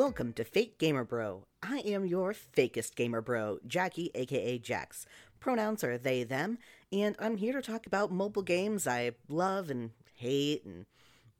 Welcome 0.00 0.32
to 0.32 0.44
Fake 0.44 0.78
Gamer 0.78 1.04
Bro. 1.04 1.44
I 1.62 1.80
am 1.80 2.06
your 2.06 2.32
fakest 2.32 2.94
gamer 2.94 3.20
bro, 3.20 3.58
Jackie, 3.66 4.10
aka 4.14 4.58
Jax. 4.58 5.04
Pronouns 5.40 5.84
are 5.84 5.98
they, 5.98 6.24
them, 6.24 6.56
and 6.90 7.14
I'm 7.18 7.36
here 7.36 7.52
to 7.52 7.60
talk 7.60 7.86
about 7.86 8.10
mobile 8.10 8.40
games 8.40 8.86
I 8.86 9.10
love 9.28 9.68
and 9.68 9.90
hate 10.14 10.64
and 10.64 10.86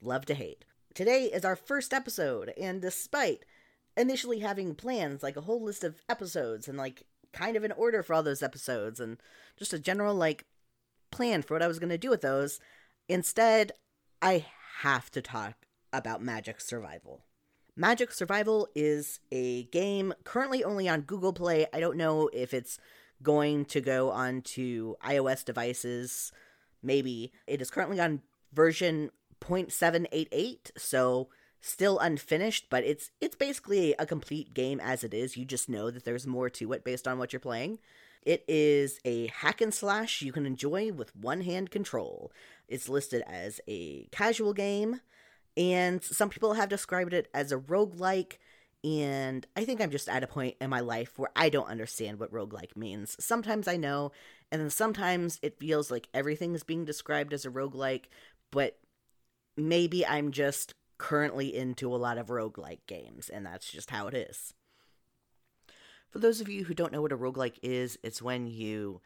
love 0.03 0.27
to 0.27 0.35
hate. 0.35 0.67
Today 0.93 1.25
is 1.25 1.43
our 1.43 1.57
first 1.57 1.95
episode, 1.95 2.53
and 2.61 2.83
despite 2.83 3.47
initially 3.97 4.41
having 4.41 4.75
plans, 4.75 5.23
like 5.23 5.39
a 5.39 5.41
whole 5.41 5.65
list 5.65 5.83
of 5.83 6.03
episodes 6.07 6.69
and 6.69 6.77
like 6.77 7.05
kind 7.33 7.57
of 7.57 7.65
an 7.65 7.73
order 7.73 8.03
for 8.03 8.13
all 8.13 8.23
those 8.23 8.43
episodes 8.43 9.01
and 9.01 9.17
just 9.57 9.73
a 9.73 9.79
general 9.79 10.15
like 10.15 10.45
plan 11.11 11.41
for 11.41 11.55
what 11.55 11.63
I 11.63 11.67
was 11.67 11.79
going 11.79 11.89
to 11.89 11.97
do 11.97 12.11
with 12.11 12.21
those, 12.21 12.61
instead, 13.09 13.73
I 14.21 14.45
have 14.81 15.11
to 15.13 15.23
talk 15.23 15.55
about 15.95 16.23
Magic 16.23 16.61
Survival. 16.61 17.23
Magic 17.77 18.13
Survival 18.13 18.69
is 18.75 19.21
a 19.31 19.65
game 19.65 20.13
currently 20.25 20.63
only 20.65 20.89
on 20.89 21.03
Google 21.03 21.33
Play. 21.33 21.67
I 21.73 21.81
don't 21.81 21.97
know 21.97 22.29
if 22.33 22.53
it's 22.53 22.79
going 23.23 23.65
to 23.67 23.81
go 23.81 24.11
onto 24.11 24.97
iOS 25.05 25.45
devices. 25.45 26.33
Maybe. 26.83 27.33
It 27.47 27.61
is 27.61 27.71
currently 27.71 28.01
on 28.01 28.23
version 28.53 29.11
0.788, 29.41 30.71
so 30.77 31.29
still 31.61 31.99
unfinished, 31.99 32.67
but 32.71 32.85
it's 32.85 33.11
it's 33.21 33.37
basically 33.37 33.95
a 33.99 34.07
complete 34.07 34.55
game 34.55 34.81
as 34.81 35.05
it 35.05 35.13
is. 35.13 35.37
You 35.37 35.45
just 35.45 35.69
know 35.69 35.91
that 35.91 36.05
there's 36.05 36.27
more 36.27 36.51
to 36.51 36.73
it 36.73 36.85
based 36.85 37.07
on 37.07 37.19
what 37.19 37.33
you're 37.33 37.41
playing. 37.41 37.79
It 38.23 38.45
is 38.47 39.01
a 39.05 39.29
hack 39.29 39.61
and 39.61 39.73
slash 39.73 40.21
you 40.21 40.33
can 40.33 40.45
enjoy 40.45 40.93
with 40.93 41.17
one 41.17 41.43
hand 41.43 41.71
control. 41.71 42.33
It's 42.69 42.89
listed 42.89 43.23
as 43.27 43.61
a 43.67 44.05
casual 44.11 44.53
game, 44.53 45.01
and 45.57 46.03
some 46.03 46.31
people 46.31 46.55
have 46.55 46.69
described 46.69 47.13
it 47.13 47.29
as 47.35 47.53
a 47.53 47.59
roguelike. 47.59 48.35
And 48.83 49.47
I 49.57 49.65
think 49.65 49.81
I'm 49.81 49.91
just 49.91 50.09
at 50.09 50.23
a 50.23 50.27
point 50.27 50.57
in 50.61 50.71
my 50.71 50.81
life 50.81 51.19
where 51.19 51.31
I 51.37 51.51
don't 51.51 51.69
understand 51.69 52.19
what 52.19 52.33
roguelike 52.33 52.77
means. 52.77 53.15
Sometimes 53.21 53.69
I 53.69 53.77
know, 53.77 54.13
and 54.51 54.61
then 54.61 54.71
sometimes 54.71 55.39
it 55.43 55.59
feels 55.59 55.91
like 55.91 56.09
everything 56.15 56.55
is 56.55 56.63
being 56.63 56.87
described 56.87 57.35
as 57.35 57.45
a 57.45 57.51
roguelike, 57.51 58.05
but 58.51 58.79
maybe 59.57 60.07
I'm 60.07 60.33
just 60.33 60.75
currently 60.97 61.55
into 61.55 61.95
a 61.95 61.97
lot 61.97 62.17
of 62.17 62.29
roguelike 62.29 62.87
games, 62.87 63.29
and 63.29 63.45
that's 63.45 63.71
just 63.71 63.91
how 63.91 64.07
it 64.07 64.15
is. 64.15 64.55
For 66.11 66.19
those 66.19 66.41
of 66.41 66.49
you 66.49 66.65
who 66.65 66.75
don't 66.75 66.93
know 66.93 67.03
what 67.03 67.13
a 67.13 67.19
roguelike 67.19 67.59
is, 67.63 67.99
it's 68.03 68.23
when 68.23 68.47
you 68.47 69.01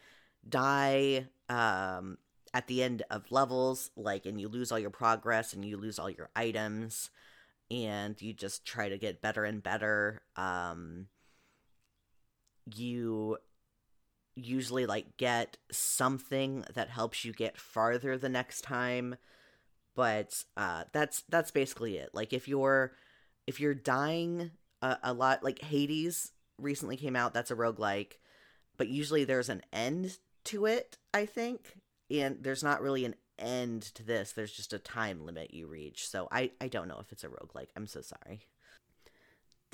die 0.49 1.27
um, 1.49 2.19
at 2.55 2.69
the 2.69 2.83
end 2.83 3.03
of 3.11 3.31
levels, 3.31 3.91
like, 3.97 4.25
and 4.25 4.41
you 4.41 4.49
lose 4.49 4.73
all 4.73 4.79
your 4.79 4.91
progress 4.91 5.53
and 5.53 5.65
you 5.65 5.77
lose 5.77 5.99
all 5.99 6.09
your 6.09 6.31
items, 6.37 7.11
and 7.71 8.21
you 8.23 8.33
just 8.33 8.65
try 8.65 8.89
to 8.89 8.97
get 8.97 9.21
better 9.21 9.45
and 9.45 9.63
better. 9.63 10.23
Um, 10.37 11.09
you 12.73 13.39
usually 14.37 14.87
like 14.87 15.17
get 15.17 15.59
something 15.71 16.65
that 16.75 16.89
helps 16.89 17.25
you 17.25 17.33
get 17.33 17.59
farther 17.59 18.19
the 18.19 18.29
next 18.29 18.63
time 18.63 19.17
but 19.95 20.43
uh 20.57 20.83
that's 20.93 21.23
that's 21.29 21.53
basically 21.53 21.99
it 21.99 22.11
like 22.15 22.33
if 22.33 22.49
you're 22.49 22.93
if 23.47 23.61
you're 23.61 23.75
dying 23.75 24.51
a, 24.83 24.97
a 25.05 25.13
lot 25.13 25.45
like 25.45 25.61
hades 25.61 26.33
recently 26.59 26.97
came 26.97 27.15
out 27.15 27.33
that's 27.33 27.53
a 27.53 27.57
roguelike 27.57 28.15
but 28.77 28.89
usually 28.89 29.25
there's 29.25 29.49
an 29.49 29.63
end 29.73 30.19
to 30.43 30.67
it 30.67 30.99
i 31.13 31.25
think 31.25 31.77
and 32.11 32.39
there's 32.41 32.63
not 32.63 32.83
really 32.83 33.05
an 33.05 33.15
end 33.39 33.83
to 33.83 34.05
this 34.05 34.33
there's 34.33 34.53
just 34.53 34.73
a 34.73 34.79
time 34.79 35.25
limit 35.25 35.53
you 35.53 35.67
reach 35.67 36.09
so 36.09 36.29
i 36.31 36.51
i 36.61 36.69
don't 36.69 36.89
know 36.89 37.01
if 37.01 37.11
it's 37.11 37.25
a 37.25 37.29
roguelike 37.29 37.69
i'm 37.77 37.87
so 37.87 38.01
sorry 38.01 38.47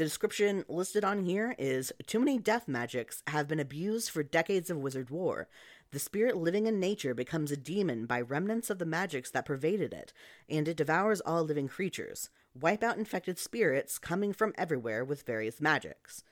the 0.01 0.07
description 0.07 0.65
listed 0.67 1.05
on 1.05 1.25
here 1.25 1.55
is 1.59 1.93
Too 2.07 2.21
many 2.21 2.39
death 2.39 2.67
magics 2.67 3.23
have 3.27 3.47
been 3.47 3.61
abused 3.61 4.09
for 4.09 4.23
decades 4.23 4.71
of 4.71 4.79
wizard 4.79 5.11
war. 5.11 5.47
The 5.91 5.99
spirit 5.99 6.39
living 6.39 6.67
in 6.67 6.81
nature 6.81 7.13
becomes 7.13 7.51
a 7.51 7.57
demon 7.59 8.07
by 8.07 8.23
remnants 8.23 8.71
of 8.71 8.79
the 8.79 8.87
magics 8.87 9.31
that 9.33 9.45
pervaded 9.45 9.93
it, 9.93 10.15
and 10.49 10.67
it 10.67 10.79
devours 10.79 11.21
all 11.21 11.45
living 11.45 11.69
creatures. 11.69 12.31
Wipe 12.59 12.83
out 12.83 12.97
infected 12.97 13.39
spirits 13.39 13.99
coming 13.99 14.33
from 14.33 14.55
everywhere 14.57 15.05
with 15.05 15.27
various 15.27 15.61
magics. 15.61 16.25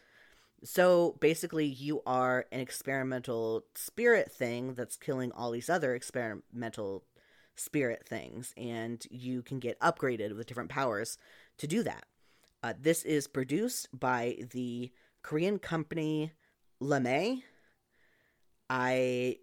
So 0.65 1.17
basically, 1.21 1.67
you 1.67 2.03
are 2.05 2.47
an 2.51 2.61
experimental 2.61 3.65
spirit 3.75 4.33
thing 4.33 4.75
that's 4.75 4.97
killing 4.97 5.31
all 5.33 5.53
these 5.53 5.71
other 5.71 5.95
experimental 5.95 7.05
spirit 7.55 8.07
things, 8.07 8.55
and 8.57 9.05
you 9.11 9.43
can 9.43 9.59
get 9.59 9.79
upgraded 9.81 10.37
with 10.37 10.47
different 10.47 10.71
powers 10.71 11.17
to 11.59 11.67
do 11.67 11.83
that. 11.85 12.07
Uh, 12.63 12.75
this 12.81 13.05
is 13.05 13.29
produced 13.29 13.89
by 13.99 14.37
the 14.53 14.91
Korean 15.23 15.59
company 15.59 16.33
LeMay. 16.83 17.43
I 18.69 19.37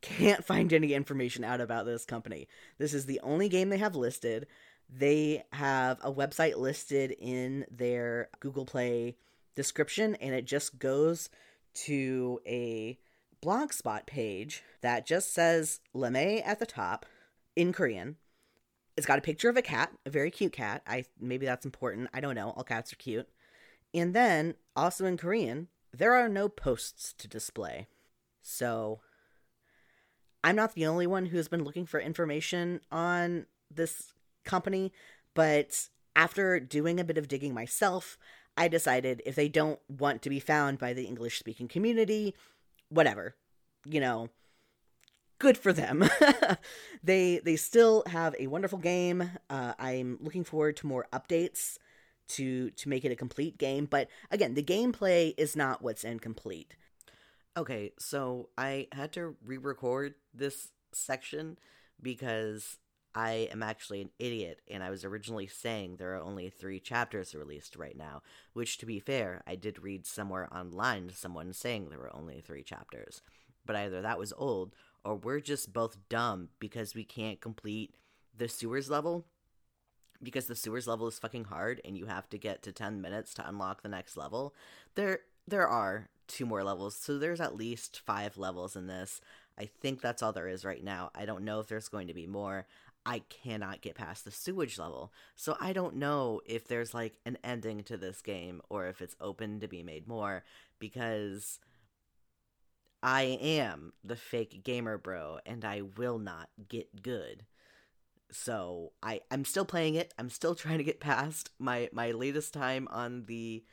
can't 0.00 0.44
find 0.44 0.72
any 0.72 0.94
information 0.94 1.42
out 1.42 1.60
about 1.60 1.86
this 1.86 2.04
company. 2.04 2.46
This 2.78 2.94
is 2.94 3.06
the 3.06 3.20
only 3.22 3.48
game 3.48 3.68
they 3.68 3.78
have 3.78 3.96
listed. 3.96 4.46
They 4.88 5.44
have 5.52 5.98
a 6.02 6.12
website 6.12 6.56
listed 6.56 7.16
in 7.18 7.64
their 7.70 8.28
Google 8.40 8.64
Play 8.64 9.16
description, 9.60 10.14
and 10.14 10.34
it 10.34 10.46
just 10.46 10.78
goes 10.78 11.28
to 11.74 12.40
a 12.46 12.98
blogspot 13.42 14.06
page 14.06 14.62
that 14.80 15.06
just 15.06 15.34
says 15.34 15.80
LeMay 15.94 16.42
at 16.46 16.58
the 16.58 16.66
top 16.66 17.04
in 17.54 17.70
Korean. 17.70 18.16
It's 18.96 19.06
got 19.06 19.18
a 19.18 19.22
picture 19.22 19.50
of 19.50 19.58
a 19.58 19.62
cat, 19.62 19.92
a 20.06 20.10
very 20.10 20.30
cute 20.30 20.52
cat. 20.52 20.82
I 20.86 21.04
maybe 21.20 21.44
that's 21.44 21.66
important. 21.66 22.08
I 22.14 22.20
don't 22.20 22.34
know. 22.34 22.54
All 22.56 22.64
cats 22.64 22.90
are 22.94 22.96
cute. 22.96 23.28
And 23.92 24.14
then 24.14 24.54
also 24.74 25.04
in 25.04 25.18
Korean, 25.18 25.68
there 25.92 26.14
are 26.14 26.28
no 26.28 26.48
posts 26.48 27.12
to 27.18 27.28
display. 27.28 27.86
So 28.40 29.00
I'm 30.42 30.56
not 30.56 30.74
the 30.74 30.86
only 30.86 31.06
one 31.06 31.26
who's 31.26 31.48
been 31.48 31.64
looking 31.64 31.84
for 31.84 32.00
information 32.00 32.80
on 32.90 33.44
this 33.70 34.14
company, 34.44 34.92
but 35.34 35.88
after 36.16 36.58
doing 36.60 36.98
a 36.98 37.04
bit 37.04 37.18
of 37.18 37.28
digging 37.28 37.52
myself, 37.52 38.16
I 38.56 38.68
decided 38.68 39.22
if 39.24 39.34
they 39.34 39.48
don't 39.48 39.80
want 39.88 40.22
to 40.22 40.30
be 40.30 40.40
found 40.40 40.78
by 40.78 40.92
the 40.92 41.04
English 41.04 41.38
speaking 41.38 41.68
community, 41.68 42.34
whatever. 42.88 43.34
You 43.84 44.00
know, 44.00 44.28
good 45.38 45.56
for 45.58 45.72
them. 45.72 46.08
they 47.02 47.40
they 47.44 47.56
still 47.56 48.04
have 48.06 48.34
a 48.38 48.46
wonderful 48.46 48.78
game. 48.78 49.30
Uh, 49.48 49.74
I'm 49.78 50.18
looking 50.20 50.44
forward 50.44 50.76
to 50.78 50.86
more 50.86 51.06
updates 51.12 51.78
to 52.28 52.70
to 52.70 52.88
make 52.88 53.04
it 53.04 53.12
a 53.12 53.16
complete 53.16 53.58
game. 53.58 53.86
But 53.86 54.08
again, 54.30 54.54
the 54.54 54.62
gameplay 54.62 55.34
is 55.36 55.56
not 55.56 55.82
what's 55.82 56.04
incomplete. 56.04 56.76
Okay, 57.56 57.92
so 57.98 58.50
I 58.56 58.86
had 58.92 59.12
to 59.12 59.34
re-record 59.44 60.14
this 60.32 60.68
section 60.92 61.58
because 62.00 62.78
I 63.14 63.48
am 63.50 63.62
actually 63.62 64.02
an 64.02 64.10
idiot, 64.18 64.60
and 64.70 64.82
I 64.82 64.90
was 64.90 65.04
originally 65.04 65.46
saying 65.46 65.96
there 65.96 66.14
are 66.14 66.22
only 66.22 66.48
three 66.48 66.78
chapters 66.78 67.34
released 67.34 67.76
right 67.76 67.96
now, 67.96 68.22
which, 68.52 68.78
to 68.78 68.86
be 68.86 69.00
fair, 69.00 69.42
I 69.46 69.56
did 69.56 69.82
read 69.82 70.06
somewhere 70.06 70.48
online 70.54 71.10
someone 71.14 71.52
saying 71.52 71.88
there 71.88 71.98
were 71.98 72.14
only 72.14 72.40
three 72.40 72.62
chapters. 72.62 73.22
But 73.66 73.76
either 73.76 74.00
that 74.02 74.18
was 74.18 74.32
old, 74.36 74.74
or 75.04 75.16
we're 75.16 75.40
just 75.40 75.72
both 75.72 75.96
dumb 76.08 76.48
because 76.58 76.94
we 76.94 77.04
can't 77.04 77.40
complete 77.40 77.94
the 78.36 78.48
sewers 78.48 78.88
level 78.88 79.26
because 80.22 80.46
the 80.46 80.56
sewers 80.56 80.86
level 80.86 81.08
is 81.08 81.18
fucking 81.18 81.44
hard 81.44 81.80
and 81.84 81.96
you 81.96 82.06
have 82.06 82.28
to 82.30 82.38
get 82.38 82.62
to 82.62 82.72
10 82.72 83.00
minutes 83.00 83.34
to 83.34 83.48
unlock 83.48 83.82
the 83.82 83.88
next 83.88 84.16
level. 84.16 84.54
There 84.94 85.20
there 85.48 85.66
are 85.66 86.08
two 86.28 86.46
more 86.46 86.62
levels. 86.62 86.94
So 86.94 87.18
there's 87.18 87.40
at 87.40 87.56
least 87.56 88.00
5 88.04 88.38
levels 88.38 88.76
in 88.76 88.86
this. 88.86 89.20
I 89.58 89.68
think 89.80 90.00
that's 90.00 90.22
all 90.22 90.32
there 90.32 90.48
is 90.48 90.64
right 90.64 90.82
now. 90.82 91.10
I 91.14 91.26
don't 91.26 91.44
know 91.44 91.60
if 91.60 91.66
there's 91.66 91.88
going 91.88 92.06
to 92.06 92.14
be 92.14 92.26
more. 92.26 92.66
I 93.06 93.20
cannot 93.28 93.80
get 93.80 93.94
past 93.94 94.24
the 94.24 94.30
sewage 94.30 94.78
level. 94.78 95.12
So 95.34 95.56
I 95.60 95.72
don't 95.72 95.96
know 95.96 96.40
if 96.44 96.68
there's 96.68 96.94
like 96.94 97.18
an 97.24 97.38
ending 97.42 97.82
to 97.84 97.96
this 97.96 98.20
game 98.20 98.60
or 98.68 98.86
if 98.88 99.00
it's 99.00 99.16
open 99.20 99.60
to 99.60 99.68
be 99.68 99.82
made 99.82 100.06
more 100.06 100.44
because 100.78 101.58
I 103.02 103.22
am 103.40 103.92
the 104.04 104.16
fake 104.16 104.62
gamer 104.62 104.98
bro 104.98 105.38
and 105.46 105.64
I 105.64 105.82
will 105.82 106.18
not 106.18 106.50
get 106.68 107.02
good. 107.02 107.44
So 108.30 108.92
I 109.02 109.22
I'm 109.30 109.44
still 109.44 109.64
playing 109.64 109.94
it. 109.94 110.12
I'm 110.18 110.30
still 110.30 110.54
trying 110.56 110.78
to 110.78 110.84
get 110.84 111.00
past 111.00 111.50
my 111.58 111.88
my 111.92 112.10
latest 112.10 112.52
time 112.52 112.86
on 112.90 113.24
the 113.26 113.64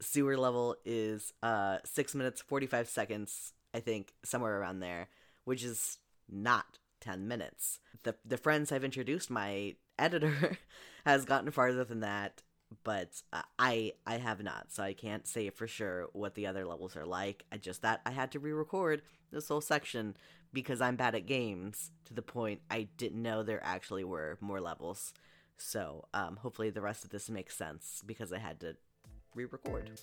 sewer 0.00 0.36
level 0.36 0.76
is 0.84 1.32
uh 1.42 1.78
6 1.84 2.14
minutes 2.14 2.42
45 2.42 2.88
seconds, 2.88 3.54
I 3.72 3.80
think, 3.80 4.12
somewhere 4.22 4.60
around 4.60 4.80
there, 4.80 5.08
which 5.44 5.64
is 5.64 5.98
not 6.28 6.78
10 7.00 7.26
minutes. 7.28 7.80
The 8.02 8.16
the 8.24 8.36
friends 8.36 8.72
I've 8.72 8.84
introduced 8.84 9.30
my 9.30 9.76
editor 9.98 10.58
has 11.04 11.24
gotten 11.24 11.50
farther 11.50 11.84
than 11.84 12.00
that 12.00 12.42
but 12.84 13.22
I 13.58 13.92
I 14.06 14.18
have 14.18 14.42
not, 14.42 14.66
so 14.72 14.82
I 14.82 14.92
can't 14.92 15.26
say 15.26 15.50
for 15.50 15.66
sure 15.66 16.08
what 16.12 16.34
the 16.34 16.46
other 16.46 16.64
levels 16.64 16.96
are 16.96 17.06
like. 17.06 17.44
I 17.52 17.58
just 17.58 17.82
that 17.82 18.00
I 18.04 18.10
had 18.10 18.32
to 18.32 18.38
re-record 18.38 19.02
this 19.30 19.48
whole 19.48 19.60
section 19.60 20.16
because 20.52 20.80
I'm 20.80 20.96
bad 20.96 21.14
at 21.14 21.26
games 21.26 21.90
to 22.06 22.14
the 22.14 22.22
point 22.22 22.60
I 22.70 22.88
didn't 22.96 23.22
know 23.22 23.42
there 23.42 23.60
actually 23.62 24.04
were 24.04 24.38
more 24.40 24.60
levels. 24.60 25.12
So 25.58 26.06
um, 26.12 26.36
hopefully 26.36 26.70
the 26.70 26.82
rest 26.82 27.04
of 27.04 27.10
this 27.10 27.30
makes 27.30 27.56
sense 27.56 28.02
because 28.04 28.32
I 28.32 28.38
had 28.38 28.60
to 28.60 28.76
re-record. 29.34 30.00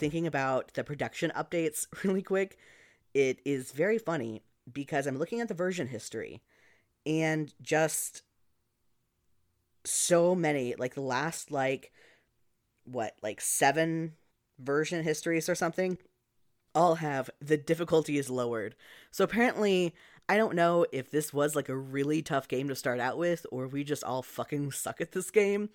Thinking 0.00 0.26
about 0.26 0.72
the 0.72 0.82
production 0.82 1.30
updates 1.36 1.86
really 2.04 2.22
quick, 2.22 2.56
it 3.12 3.40
is 3.44 3.72
very 3.72 3.98
funny 3.98 4.42
because 4.72 5.06
I'm 5.06 5.18
looking 5.18 5.42
at 5.42 5.48
the 5.48 5.54
version 5.54 5.88
history 5.88 6.40
and 7.04 7.52
just 7.60 8.22
so 9.84 10.34
many 10.34 10.74
like 10.76 10.94
the 10.94 11.02
last 11.02 11.50
like 11.50 11.92
what 12.84 13.14
like 13.22 13.42
seven 13.42 14.14
version 14.58 15.04
histories 15.04 15.48
or 15.50 15.54
something 15.54 15.98
all 16.74 16.94
have 16.96 17.28
the 17.40 17.58
difficulty 17.58 18.16
is 18.16 18.30
lowered. 18.30 18.74
So 19.10 19.24
apparently, 19.24 19.94
I 20.30 20.38
don't 20.38 20.54
know 20.54 20.86
if 20.92 21.10
this 21.10 21.34
was 21.34 21.54
like 21.54 21.68
a 21.68 21.76
really 21.76 22.22
tough 22.22 22.48
game 22.48 22.68
to 22.68 22.74
start 22.74 23.00
out 23.00 23.18
with 23.18 23.44
or 23.52 23.68
we 23.68 23.84
just 23.84 24.04
all 24.04 24.22
fucking 24.22 24.72
suck 24.72 25.02
at 25.02 25.12
this 25.12 25.30
game, 25.30 25.68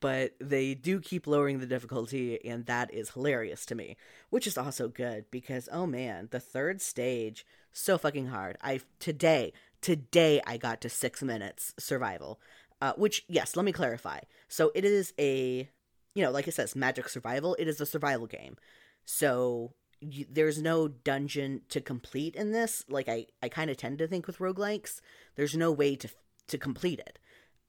but 0.00 0.32
they 0.40 0.74
do 0.74 1.00
keep 1.00 1.26
lowering 1.26 1.58
the 1.58 1.66
difficulty 1.66 2.44
and 2.44 2.66
that 2.66 2.92
is 2.92 3.10
hilarious 3.10 3.66
to 3.66 3.74
me, 3.74 3.96
which 4.30 4.46
is 4.46 4.58
also 4.58 4.88
good 4.88 5.24
because 5.30 5.68
oh 5.72 5.86
man, 5.86 6.28
the 6.30 6.40
third 6.40 6.80
stage 6.80 7.44
so 7.72 7.98
fucking 7.98 8.28
hard. 8.28 8.56
I 8.62 8.80
today, 8.98 9.52
today 9.80 10.40
I 10.46 10.56
got 10.56 10.80
to 10.82 10.88
6 10.88 11.22
minutes 11.22 11.74
survival. 11.78 12.40
Uh, 12.80 12.92
which 12.96 13.24
yes, 13.28 13.56
let 13.56 13.64
me 13.64 13.72
clarify. 13.72 14.20
So 14.48 14.70
it 14.74 14.84
is 14.84 15.12
a 15.18 15.68
you 16.14 16.24
know, 16.24 16.30
like 16.30 16.48
it 16.48 16.54
says 16.54 16.74
magic 16.74 17.08
survival, 17.08 17.56
it 17.58 17.68
is 17.68 17.80
a 17.80 17.86
survival 17.86 18.26
game. 18.26 18.56
So 19.04 19.72
there's 20.02 20.60
no 20.60 20.88
dungeon 20.88 21.62
to 21.68 21.80
complete 21.80 22.36
in 22.36 22.52
this. 22.52 22.84
Like 22.88 23.08
I, 23.08 23.26
I 23.42 23.48
kind 23.48 23.70
of 23.70 23.76
tend 23.76 23.98
to 23.98 24.06
think 24.06 24.26
with 24.26 24.38
roguelikes, 24.38 25.00
there's 25.36 25.56
no 25.56 25.72
way 25.72 25.96
to 25.96 26.08
to 26.48 26.58
complete 26.58 26.98
it. 26.98 27.18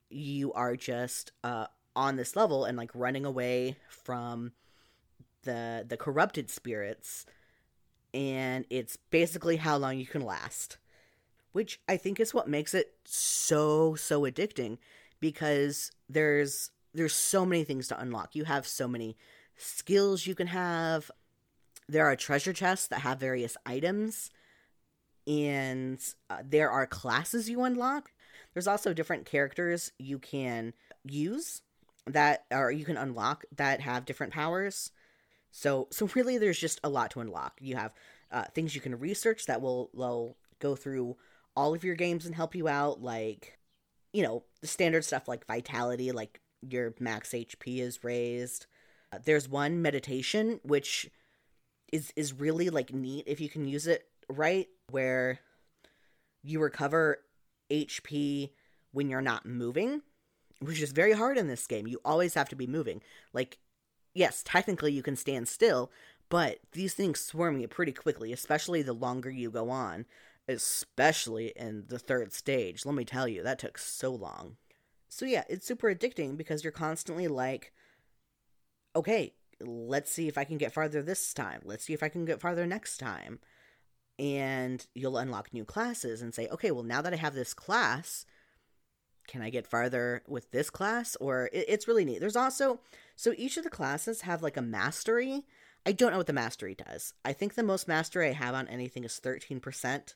You 0.10 0.54
are 0.54 0.76
just 0.76 1.32
uh, 1.44 1.68
on 1.96 2.16
this 2.16 2.36
level 2.36 2.66
and 2.66 2.78
like 2.78 2.92
running 2.94 3.26
away 3.26 3.78
from 3.90 4.52
the 5.44 5.86
the 5.88 5.98
corrupted 5.98 6.50
spirits, 6.50 7.26
and 8.14 8.66
it's 8.70 8.98
basically 8.98 9.58
how 9.58 9.78
long 9.78 9.98
you 9.98 10.06
can 10.06 10.22
last, 10.22 10.78
which 11.52 11.80
I 11.88 11.98
think 11.98 12.20
is 12.20 12.34
what 12.34 12.48
makes 12.48 12.74
it 12.74 12.94
so 13.06 13.96
so 13.96 14.22
addicting, 14.22 14.78
because 15.20 15.92
there's 16.08 16.72
there's 16.94 17.14
so 17.14 17.46
many 17.46 17.64
things 17.64 17.88
to 17.90 18.00
unlock. 18.00 18.36
You 18.36 18.46
have 18.46 18.68
so 18.68 18.88
many 18.88 19.16
skills 19.56 20.26
you 20.26 20.36
can 20.36 20.48
have 20.48 21.12
there 21.90 22.06
are 22.06 22.16
treasure 22.16 22.54
chests 22.54 22.88
that 22.88 23.00
have 23.00 23.20
various 23.20 23.58
items, 23.66 24.30
and 25.26 26.00
uh, 26.30 26.38
there 26.48 26.70
are 26.70 26.86
classes 26.86 27.50
you 27.50 27.64
unlock. 27.64 28.12
There's 28.54 28.68
also 28.68 28.94
different 28.94 29.26
characters 29.26 29.92
you 29.98 30.20
can 30.20 30.74
use 31.04 31.62
that 32.14 32.46
or 32.52 32.72
you 32.72 32.86
can 32.86 32.98
unlock 32.98 33.46
that 33.56 33.82
have 33.82 34.06
different 34.06 34.34
powers. 34.34 34.92
So 35.52 35.88
so 35.92 36.10
really 36.16 36.38
there's 36.38 36.60
just 36.60 36.80
a 36.84 36.90
lot 36.90 37.12
to 37.12 37.20
unlock. 37.20 37.58
You 37.60 37.76
have 37.76 37.94
uh, 38.32 38.46
things 38.54 38.76
you 38.76 38.82
can 38.82 39.00
research 39.00 39.46
that 39.46 39.62
will 39.62 39.90
will 39.94 40.38
go 40.60 40.76
through 40.76 41.18
all 41.56 41.74
of 41.74 41.84
your 41.84 41.96
games 41.96 42.26
and 42.26 42.36
help 42.36 42.56
you 42.56 42.68
out 42.68 43.02
like 43.02 43.58
you 44.12 44.24
know, 44.24 44.44
the 44.62 44.68
standard 44.68 45.06
stuff 45.06 45.28
like 45.28 45.46
vitality, 45.46 46.12
like 46.12 46.42
your 46.68 46.96
max 47.00 47.30
HP 47.30 47.80
is 47.80 48.04
raised. 48.04 48.66
Uh, 49.14 49.20
there's 49.24 49.48
one 49.48 49.82
meditation 49.82 50.60
which 50.64 51.10
is 51.92 52.14
is 52.16 52.34
really 52.34 52.70
like 52.70 52.94
neat 52.94 53.24
if 53.28 53.42
you 53.42 53.50
can 53.50 53.68
use 53.68 53.88
it 53.88 54.04
right 54.30 54.68
where 54.92 55.40
you 56.44 56.60
recover 56.60 57.18
HP 57.72 58.52
when 58.92 59.10
you're 59.10 59.22
not 59.22 59.46
moving, 59.46 60.02
which 60.60 60.82
is 60.82 60.92
very 60.92 61.14
hard 61.14 61.38
in 61.38 61.48
this 61.48 61.68
game. 61.68 61.88
You 61.88 62.00
always 62.04 62.34
have 62.34 62.50
to 62.50 62.56
be 62.56 62.68
moving. 62.68 63.02
Like 63.34 63.60
yes, 64.14 64.44
technically 64.46 64.92
you 64.92 65.04
can 65.04 65.16
stand 65.16 65.48
still, 65.48 65.92
but 66.30 66.60
these 66.74 66.94
things 66.94 67.20
swarm 67.20 67.60
you 67.60 67.68
pretty 67.68 67.92
quickly, 67.94 68.34
especially 68.34 68.82
the 68.82 68.94
longer 68.94 69.30
you 69.30 69.50
go 69.50 69.70
on, 69.70 70.06
especially 70.48 71.54
in 71.56 71.86
the 71.88 72.00
third 72.00 72.34
stage. 72.34 72.86
Let 72.86 72.96
me 72.96 73.06
tell 73.06 73.28
you, 73.28 73.44
that 73.44 73.60
took 73.60 73.78
so 73.78 74.12
long. 74.12 74.58
So 75.08 75.26
yeah, 75.26 75.44
it's 75.50 75.66
super 75.66 75.94
addicting 75.94 76.38
because 76.38 76.64
you're 76.64 76.72
constantly 76.72 77.28
like 77.28 77.74
okay, 78.96 79.34
let's 79.62 80.12
see 80.12 80.28
if 80.28 80.38
I 80.38 80.44
can 80.44 80.58
get 80.58 80.74
farther 80.74 81.02
this 81.02 81.34
time. 81.34 81.62
Let's 81.64 81.84
see 81.86 81.94
if 81.94 82.04
I 82.04 82.10
can 82.10 82.26
get 82.26 82.42
farther 82.42 82.66
next 82.66 82.98
time. 82.98 83.40
And 84.18 84.86
you'll 84.94 85.18
unlock 85.18 85.54
new 85.54 85.64
classes 85.64 86.22
and 86.22 86.34
say, 86.34 86.48
okay, 86.50 86.72
well, 86.72 86.84
now 86.84 87.02
that 87.02 87.14
I 87.14 87.18
have 87.18 87.36
this 87.36 87.54
class, 87.54 88.26
can 89.30 89.44
I 89.44 89.52
get 89.52 89.68
farther 89.68 90.24
with 90.28 90.50
this 90.50 90.72
class? 90.72 91.16
Or 91.18 91.50
it, 91.54 91.66
it's 91.68 91.88
really 91.88 92.04
neat. 92.04 92.20
There's 92.20 92.36
also, 92.36 92.80
so 93.16 93.34
each 93.38 93.58
of 93.58 93.64
the 93.64 93.70
classes 93.70 94.22
have 94.22 94.42
like 94.42 94.58
a 94.58 94.62
mastery. 94.62 95.46
I 95.86 95.92
don't 95.92 96.12
know 96.12 96.18
what 96.18 96.28
the 96.28 96.34
mastery 96.34 96.76
does. 96.76 97.14
I 97.24 97.34
think 97.34 97.54
the 97.54 97.64
most 97.64 97.88
mastery 97.88 98.28
I 98.28 98.34
have 98.34 98.56
on 98.56 98.68
anything 98.68 99.04
is 99.04 99.22
13%. 99.24 100.16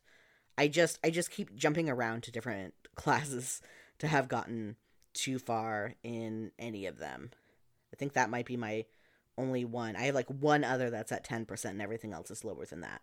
I 0.58 0.68
just, 0.68 1.00
I 1.04 1.12
just 1.12 1.30
keep 1.30 1.56
jumping 1.56 1.90
around 1.90 2.24
to 2.24 2.32
different 2.32 2.74
classes 2.96 3.62
to 4.00 4.08
have 4.08 4.28
gotten 4.28 4.78
too 5.14 5.38
far 5.38 5.94
in 6.04 6.52
any 6.58 6.88
of 6.88 6.98
them. 6.98 7.30
I 7.94 7.96
think 7.96 8.14
that 8.14 8.32
might 8.32 8.48
be 8.48 8.58
my 8.58 8.86
only 9.38 9.64
one. 9.64 9.96
I 9.96 10.06
have 10.06 10.16
like 10.16 10.28
one 10.28 10.64
other 10.64 10.90
that's 10.90 11.12
at 11.12 11.28
10%, 11.28 11.66
and 11.66 11.82
everything 11.82 12.14
else 12.14 12.32
is 12.32 12.44
lower 12.44 12.66
than 12.66 12.82
that. 12.82 13.02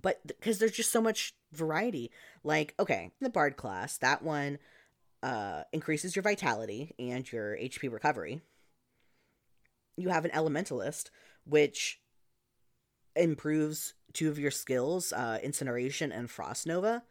But 0.00 0.26
because 0.26 0.58
there's 0.58 0.72
just 0.72 0.92
so 0.92 1.00
much 1.00 1.34
variety. 1.52 2.10
Like, 2.44 2.74
okay, 2.78 3.10
the 3.20 3.30
Bard 3.30 3.56
class, 3.56 3.98
that 3.98 4.22
one 4.22 4.58
uh, 5.22 5.62
increases 5.72 6.14
your 6.14 6.22
vitality 6.22 6.94
and 6.98 7.30
your 7.30 7.56
HP 7.56 7.90
recovery. 7.90 8.40
You 9.96 10.10
have 10.10 10.24
an 10.24 10.30
Elementalist, 10.32 11.10
which 11.44 12.00
improves 13.14 13.94
two 14.12 14.28
of 14.28 14.38
your 14.38 14.50
skills, 14.50 15.12
uh, 15.12 15.38
Incineration 15.42 16.12
and 16.12 16.30
Frost 16.30 16.66
Nova 16.66 17.02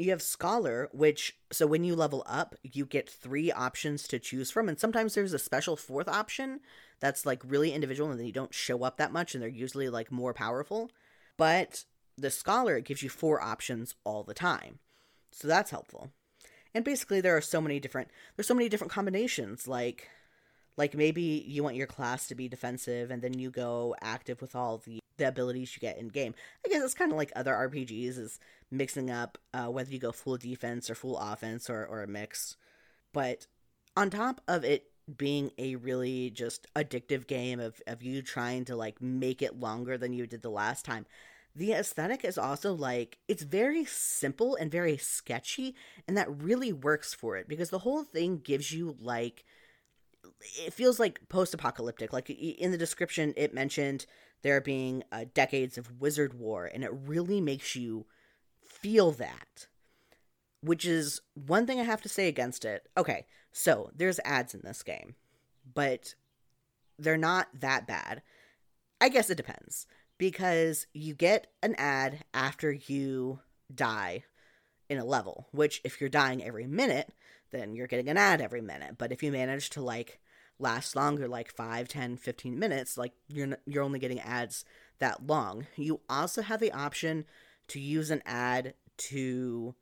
you 0.00 0.10
have 0.10 0.22
scholar 0.22 0.88
which 0.92 1.36
so 1.52 1.66
when 1.66 1.84
you 1.84 1.94
level 1.94 2.22
up 2.26 2.54
you 2.62 2.86
get 2.86 3.08
three 3.08 3.52
options 3.52 4.08
to 4.08 4.18
choose 4.18 4.50
from 4.50 4.68
and 4.68 4.78
sometimes 4.78 5.14
there's 5.14 5.32
a 5.32 5.38
special 5.38 5.76
fourth 5.76 6.08
option 6.08 6.60
that's 7.00 7.26
like 7.26 7.42
really 7.46 7.72
individual 7.72 8.10
and 8.10 8.18
then 8.18 8.26
you 8.26 8.32
don't 8.32 8.54
show 8.54 8.82
up 8.82 8.96
that 8.96 9.12
much 9.12 9.34
and 9.34 9.42
they're 9.42 9.50
usually 9.50 9.88
like 9.88 10.10
more 10.10 10.32
powerful 10.32 10.90
but 11.40 11.84
the 12.16 12.30
scholar 12.30 12.76
it 12.76 12.84
gives 12.84 13.02
you 13.02 13.08
four 13.08 13.40
options 13.40 13.94
all 14.04 14.22
the 14.22 14.34
time 14.34 14.78
so 15.32 15.48
that's 15.48 15.70
helpful 15.70 16.10
and 16.74 16.84
basically 16.84 17.20
there 17.20 17.36
are 17.36 17.40
so 17.40 17.60
many 17.60 17.80
different 17.80 18.08
there's 18.36 18.46
so 18.46 18.54
many 18.54 18.68
different 18.68 18.92
combinations 18.92 19.66
like 19.66 20.08
like 20.76 20.94
maybe 20.94 21.44
you 21.46 21.62
want 21.62 21.76
your 21.76 21.86
class 21.86 22.28
to 22.28 22.34
be 22.34 22.48
defensive 22.48 23.10
and 23.10 23.22
then 23.22 23.38
you 23.38 23.50
go 23.50 23.94
active 24.02 24.40
with 24.40 24.54
all 24.54 24.78
the 24.78 25.00
the 25.20 25.28
abilities 25.28 25.76
you 25.76 25.80
get 25.80 25.98
in 25.98 26.08
game. 26.08 26.34
I 26.66 26.68
guess 26.68 26.82
it's 26.82 26.94
kind 26.94 27.12
of 27.12 27.18
like 27.18 27.30
other 27.36 27.52
RPGs 27.52 28.18
is 28.18 28.40
mixing 28.70 29.10
up 29.10 29.38
uh, 29.54 29.66
whether 29.66 29.92
you 29.92 30.00
go 30.00 30.10
full 30.10 30.36
defense 30.36 30.90
or 30.90 30.96
full 30.96 31.18
offense 31.18 31.70
or, 31.70 31.86
or 31.86 32.02
a 32.02 32.08
mix. 32.08 32.56
But 33.12 33.46
on 33.96 34.10
top 34.10 34.40
of 34.48 34.64
it 34.64 34.90
being 35.16 35.50
a 35.58 35.76
really 35.76 36.30
just 36.30 36.66
addictive 36.74 37.26
game 37.26 37.60
of, 37.60 37.80
of 37.86 38.02
you 38.02 38.22
trying 38.22 38.64
to 38.64 38.76
like 38.76 39.00
make 39.00 39.42
it 39.42 39.60
longer 39.60 39.98
than 39.98 40.12
you 40.12 40.26
did 40.26 40.42
the 40.42 40.50
last 40.50 40.84
time, 40.84 41.06
the 41.54 41.72
aesthetic 41.72 42.24
is 42.24 42.38
also 42.38 42.72
like 42.72 43.18
it's 43.28 43.42
very 43.42 43.84
simple 43.84 44.54
and 44.56 44.70
very 44.70 44.96
sketchy 44.96 45.74
and 46.06 46.16
that 46.16 46.42
really 46.42 46.72
works 46.72 47.12
for 47.12 47.36
it 47.36 47.48
because 47.48 47.70
the 47.70 47.80
whole 47.80 48.04
thing 48.04 48.38
gives 48.38 48.72
you 48.72 48.96
like 49.00 49.44
it 50.64 50.72
feels 50.72 51.00
like 51.00 51.28
post-apocalyptic 51.28 52.12
like 52.12 52.30
in 52.30 52.70
the 52.70 52.78
description 52.78 53.34
it 53.36 53.52
mentioned 53.52 54.06
there 54.42 54.60
being 54.60 55.04
uh, 55.12 55.24
decades 55.34 55.76
of 55.76 56.00
wizard 56.00 56.34
war, 56.34 56.70
and 56.72 56.84
it 56.84 56.90
really 56.92 57.40
makes 57.40 57.76
you 57.76 58.06
feel 58.66 59.12
that. 59.12 59.66
Which 60.62 60.84
is 60.84 61.22
one 61.34 61.66
thing 61.66 61.80
I 61.80 61.84
have 61.84 62.02
to 62.02 62.08
say 62.08 62.28
against 62.28 62.66
it. 62.66 62.86
Okay, 62.96 63.26
so 63.50 63.90
there's 63.94 64.20
ads 64.24 64.54
in 64.54 64.60
this 64.62 64.82
game, 64.82 65.14
but 65.74 66.14
they're 66.98 67.16
not 67.16 67.48
that 67.60 67.86
bad. 67.86 68.22
I 69.00 69.08
guess 69.08 69.30
it 69.30 69.36
depends 69.36 69.86
because 70.20 70.86
you 70.92 71.14
get 71.14 71.46
an 71.62 71.74
ad 71.78 72.24
after 72.34 72.70
you 72.70 73.40
die 73.74 74.22
in 74.90 74.98
a 74.98 75.04
level, 75.04 75.48
which 75.50 75.80
if 75.82 75.98
you're 75.98 76.10
dying 76.10 76.44
every 76.44 76.66
minute, 76.66 77.10
then 77.52 77.74
you're 77.74 77.86
getting 77.86 78.10
an 78.10 78.18
ad 78.18 78.42
every 78.42 78.60
minute. 78.60 78.96
But 78.98 79.12
if 79.12 79.22
you 79.22 79.32
manage 79.32 79.70
to 79.70 79.80
like 79.80 80.20
last 80.58 80.94
longer 80.94 81.26
like 81.26 81.50
5 81.50 81.88
10 81.88 82.18
15 82.18 82.58
minutes 82.58 82.98
like 82.98 83.12
you're 83.28 83.56
you're 83.64 83.82
only 83.82 83.98
getting 83.98 84.20
ads 84.20 84.62
that 84.98 85.26
long. 85.26 85.66
You 85.74 86.02
also 86.06 86.42
have 86.42 86.60
the 86.60 86.72
option 86.72 87.24
to 87.68 87.80
use 87.80 88.10
an 88.10 88.22
ad 88.26 88.74
to 88.98 89.74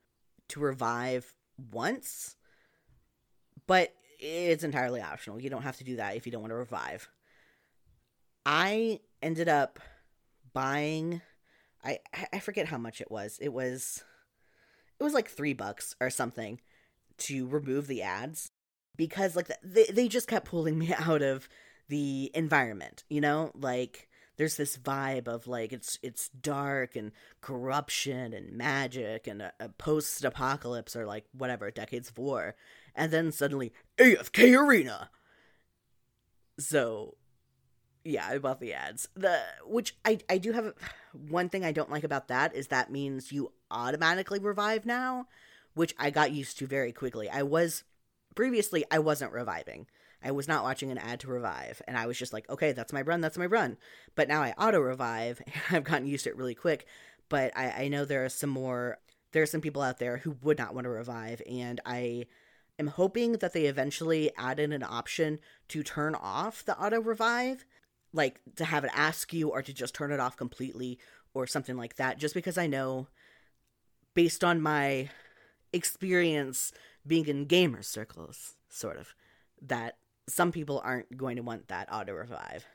to 0.51 0.61
revive 0.61 1.35
once 1.73 2.37
but 3.67 3.93
it's 4.21 4.63
entirely 4.63 5.01
optional. 5.01 5.41
You 5.41 5.51
don't 5.51 5.63
have 5.63 5.79
to 5.79 5.85
do 5.85 5.97
that 5.97 6.15
if 6.15 6.27
you 6.27 6.33
don't 6.33 6.43
want 6.43 6.53
to 6.53 6.57
revive. 6.57 7.09
I 8.47 9.01
ended 9.21 9.49
up 9.49 9.81
buying 10.53 11.21
I 11.85 11.99
I 12.33 12.41
forget 12.41 12.67
how 12.67 12.79
much 12.79 13.01
it 13.01 13.11
was. 13.11 13.39
It 13.41 13.53
was 13.53 14.03
it 14.99 15.05
was 15.05 15.15
like 15.15 15.29
3 15.29 15.53
bucks 15.55 15.95
or 16.01 16.11
something 16.11 16.61
to 17.19 17.47
remove 17.47 17.87
the 17.87 18.03
ads 18.03 18.51
because 18.97 19.37
like 19.37 19.51
they 19.63 19.85
they 19.85 20.09
just 20.09 20.29
kept 20.29 20.49
pulling 20.49 20.79
me 20.79 20.93
out 20.99 21.23
of 21.23 21.49
the 21.89 22.31
environment, 22.35 23.05
you 23.09 23.21
know? 23.21 23.53
Like 23.55 24.09
there's 24.39 24.57
this 24.57 24.79
vibe 24.79 25.29
of 25.29 25.47
like 25.47 25.73
it's 25.73 25.99
it's 26.03 26.29
dark 26.31 26.97
and 26.97 27.13
corruption 27.41 28.33
and 28.33 28.53
magic 28.57 29.27
and 29.27 29.43
a, 29.43 29.53
a 29.61 29.69
post 29.69 30.25
apocalypse 30.25 30.97
or 30.97 31.05
like 31.05 31.27
whatever 31.33 31.71
decades 31.71 32.09
of 32.09 32.19
war 32.19 32.55
and 32.95 33.13
then 33.13 33.33
suddenly 33.33 33.73
AFK 33.99 34.57
arena 34.57 35.11
so 36.59 37.17
yeah 38.09 38.27
I 38.27 38.39
bought 38.39 38.61
the 38.61 38.75
ads 38.75 39.09
the 39.15 39.41
which 39.67 39.97
I 40.05 40.19
I 40.29 40.39
do 40.39 40.53
have 40.53 40.75
one 41.29 41.49
thing 41.49 41.65
I 41.65 41.73
don't 41.73 41.91
like 41.91 42.05
about 42.05 42.29
that 42.29 42.55
is 42.55 42.69
that 42.69 42.91
means 42.91 43.33
you 43.33 43.53
automatically 43.71 44.39
revive 44.39 44.87
now 44.87 45.27
which 45.75 45.95
I 45.99 46.11
got 46.11 46.33
used 46.33 46.59
to 46.59 46.67
very 46.67 46.93
quickly 46.93 47.29
I 47.29 47.43
was 47.43 47.85
previously 48.35 48.85
I 48.91 48.99
wasn't 48.99 49.33
reviving 49.33 49.87
I 50.23 50.33
was 50.33 50.49
not 50.49 50.65
watching 50.65 50.91
an 50.91 50.99
ad 50.99 51.21
to 51.21 51.29
revive, 51.29 51.81
and 51.87 51.97
I 51.97 52.07
was 52.07 52.19
just 52.19 52.33
like, 52.33 52.49
okay, 52.51 52.73
that's 52.73 52.93
my 52.93 53.03
run, 53.03 53.21
that's 53.21 53.39
my 53.39 53.47
run. 53.47 53.77
But 54.15 54.29
now 54.29 54.43
I 54.43 54.53
auto 54.59 54.81
revive, 54.81 55.41
I've 55.71 55.85
gotten 55.85 56.07
used 56.07 56.25
to 56.25 56.31
it 56.31 56.37
really 56.37 56.55
quick. 56.55 56.87
But 57.29 57.57
I, 57.57 57.85
I 57.85 57.89
know 57.89 58.05
there 58.05 58.25
are 58.25 58.31
some 58.31 58.51
more, 58.51 58.99
there 59.33 59.43
are 59.43 59.47
some 59.47 59.61
people 59.61 59.83
out 59.83 59.99
there 59.99 60.19
who 60.19 60.37
would 60.43 60.59
not 60.59 60.75
want 60.75 60.87
to 60.87 60.91
revive, 60.91 61.43
and 61.49 61.81
I 61.87 62.27
am 62.79 62.89
hoping 62.89 63.33
that 63.35 63.53
they 63.53 63.67
eventually 63.67 64.33
add 64.37 64.59
in 64.59 64.73
an 64.73 64.83
option 64.83 65.39
to 65.69 65.83
turn 65.83 66.15
off 66.15 66.65
the 66.65 66.79
auto 66.79 67.01
revive, 67.01 67.65
like 68.13 68.41
to 68.57 68.65
have 68.65 68.85
it 68.85 68.91
ask 68.95 69.33
you 69.33 69.49
or 69.49 69.63
to 69.63 69.73
just 69.73 69.95
turn 69.95 70.13
it 70.13 70.21
off 70.21 70.37
completely 70.37 70.99
or 71.35 71.47
something 71.47 71.77
like 71.77 71.97
that, 71.97 72.19
just 72.19 72.35
because 72.35 72.59
I 72.59 72.67
know 72.67 73.09
based 74.15 74.43
on 74.43 74.61
my 74.61 75.09
experience 75.73 76.73
being 77.07 77.27
in 77.27 77.45
gamer 77.45 77.83
circles, 77.83 78.55
sort 78.69 78.97
of, 78.97 79.15
that 79.63 79.97
some 80.29 80.53
people 80.53 80.81
aren't 80.85 81.17
going 81.17 81.37
to 81.37 81.43
want 81.43 81.69
that 81.69 81.89
auto 81.93 82.13
revive. 82.13 82.67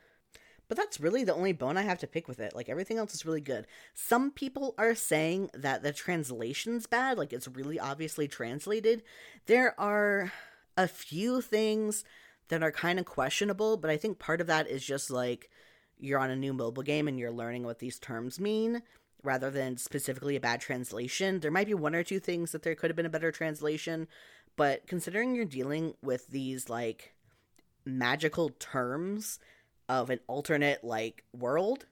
But 0.68 0.78
that's 0.78 0.98
really 0.98 1.24
the 1.24 1.34
only 1.34 1.52
bone 1.52 1.76
I 1.76 1.82
have 1.82 1.98
to 1.98 2.06
pick 2.06 2.26
with 2.26 2.40
it. 2.40 2.54
Like 2.54 2.68
everything 2.68 2.96
else 2.96 3.14
is 3.14 3.26
really 3.26 3.40
good. 3.40 3.66
Some 3.92 4.30
people 4.30 4.74
are 4.78 4.94
saying 4.94 5.50
that 5.52 5.82
the 5.82 5.92
translation's 5.92 6.86
bad, 6.86 7.18
like 7.18 7.32
it's 7.32 7.48
really 7.48 7.78
obviously 7.78 8.26
translated. 8.26 9.02
There 9.46 9.78
are 9.78 10.32
a 10.76 10.88
few 10.88 11.40
things 11.42 12.04
that 12.48 12.62
are 12.62 12.72
kind 12.72 12.98
of 12.98 13.04
questionable, 13.04 13.76
but 13.76 13.90
I 13.90 13.96
think 13.96 14.18
part 14.18 14.40
of 14.40 14.46
that 14.46 14.68
is 14.68 14.84
just 14.84 15.10
like 15.10 15.50
you're 15.98 16.18
on 16.18 16.30
a 16.30 16.36
new 16.36 16.52
mobile 16.52 16.82
game 16.82 17.08
and 17.08 17.18
you're 17.18 17.30
learning 17.30 17.64
what 17.64 17.78
these 17.78 17.98
terms 17.98 18.38
mean 18.40 18.82
rather 19.22 19.50
than 19.50 19.76
specifically 19.76 20.36
a 20.36 20.40
bad 20.40 20.60
translation. 20.60 21.40
There 21.40 21.50
might 21.50 21.66
be 21.66 21.74
one 21.74 21.94
or 21.94 22.02
two 22.02 22.20
things 22.20 22.52
that 22.52 22.62
there 22.62 22.74
could 22.74 22.90
have 22.90 22.96
been 22.96 23.06
a 23.06 23.10
better 23.10 23.32
translation, 23.32 24.06
but 24.56 24.86
considering 24.86 25.34
you're 25.34 25.46
dealing 25.46 25.94
with 26.02 26.28
these 26.28 26.68
like 26.68 27.14
magical 27.86 28.50
terms 28.50 29.38
of 29.88 30.10
an 30.10 30.20
alternate 30.26 30.84
like 30.84 31.24
world, 31.32 31.86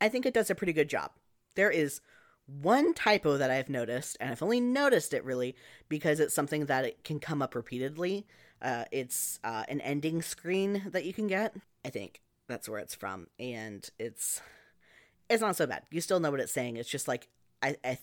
I 0.00 0.08
think 0.08 0.26
it 0.26 0.34
does 0.34 0.50
a 0.50 0.54
pretty 0.54 0.72
good 0.72 0.88
job. 0.88 1.12
There 1.54 1.70
is 1.70 2.00
one 2.46 2.94
typo 2.94 3.36
that 3.36 3.50
I've 3.50 3.68
noticed, 3.68 4.16
and 4.20 4.30
I've 4.30 4.42
only 4.42 4.60
noticed 4.60 5.14
it 5.14 5.24
really 5.24 5.54
because 5.88 6.20
it's 6.20 6.34
something 6.34 6.66
that 6.66 6.84
it 6.84 7.04
can 7.04 7.20
come 7.20 7.42
up 7.42 7.54
repeatedly. 7.54 8.26
Uh, 8.62 8.84
it's 8.92 9.40
uh, 9.42 9.64
an 9.68 9.80
ending 9.80 10.22
screen 10.22 10.84
that 10.92 11.04
you 11.04 11.12
can 11.12 11.26
get. 11.26 11.54
I 11.84 11.90
think 11.90 12.22
that's 12.48 12.68
where 12.68 12.78
it's 12.78 12.94
from, 12.94 13.26
and 13.38 13.88
it's 13.98 14.40
it's 15.28 15.42
not 15.42 15.56
so 15.56 15.66
bad. 15.66 15.82
You 15.90 16.00
still 16.00 16.20
know 16.20 16.30
what 16.30 16.40
it's 16.40 16.52
saying. 16.52 16.76
It's 16.76 16.88
just 16.88 17.08
like 17.08 17.28
I, 17.60 17.76
I 17.84 17.98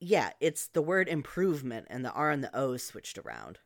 yeah, 0.00 0.30
it's 0.40 0.68
the 0.68 0.82
word 0.82 1.08
improvement 1.08 1.86
and 1.90 2.04
the 2.04 2.12
R 2.12 2.30
and 2.30 2.44
the 2.44 2.56
O 2.56 2.76
switched 2.76 3.18
around. 3.18 3.58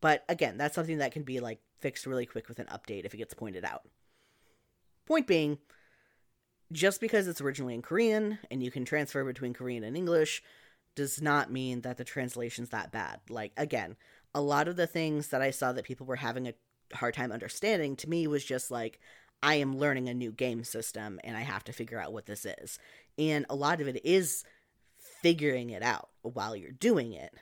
But 0.00 0.24
again, 0.28 0.56
that's 0.56 0.74
something 0.74 0.98
that 0.98 1.12
can 1.12 1.22
be 1.22 1.40
like 1.40 1.60
fixed 1.80 2.06
really 2.06 2.26
quick 2.26 2.48
with 2.48 2.58
an 2.58 2.66
update 2.66 3.04
if 3.04 3.14
it 3.14 3.18
gets 3.18 3.34
pointed 3.34 3.64
out. 3.64 3.82
Point 5.06 5.26
being, 5.26 5.58
just 6.70 7.00
because 7.00 7.26
it's 7.26 7.40
originally 7.40 7.74
in 7.74 7.82
Korean 7.82 8.38
and 8.50 8.62
you 8.62 8.70
can 8.70 8.84
transfer 8.84 9.24
between 9.24 9.52
Korean 9.52 9.82
and 9.84 9.96
English 9.96 10.42
does 10.94 11.22
not 11.22 11.50
mean 11.50 11.80
that 11.80 11.96
the 11.96 12.04
translation's 12.04 12.70
that 12.70 12.92
bad. 12.92 13.20
Like 13.28 13.52
again, 13.56 13.96
a 14.34 14.40
lot 14.40 14.68
of 14.68 14.76
the 14.76 14.86
things 14.86 15.28
that 15.28 15.42
I 15.42 15.50
saw 15.50 15.72
that 15.72 15.84
people 15.84 16.06
were 16.06 16.16
having 16.16 16.48
a 16.48 16.54
hard 16.94 17.14
time 17.14 17.32
understanding 17.32 17.96
to 17.96 18.08
me 18.08 18.26
was 18.26 18.44
just 18.44 18.70
like 18.70 19.00
I 19.42 19.56
am 19.56 19.78
learning 19.78 20.08
a 20.08 20.14
new 20.14 20.32
game 20.32 20.64
system 20.64 21.20
and 21.24 21.36
I 21.36 21.40
have 21.40 21.64
to 21.64 21.72
figure 21.72 22.00
out 22.00 22.12
what 22.12 22.26
this 22.26 22.46
is. 22.46 22.78
And 23.18 23.44
a 23.50 23.56
lot 23.56 23.80
of 23.80 23.88
it 23.88 24.04
is 24.04 24.44
figuring 25.22 25.70
it 25.70 25.82
out 25.82 26.10
while 26.22 26.54
you're 26.56 26.72
doing 26.72 27.12
it 27.12 27.32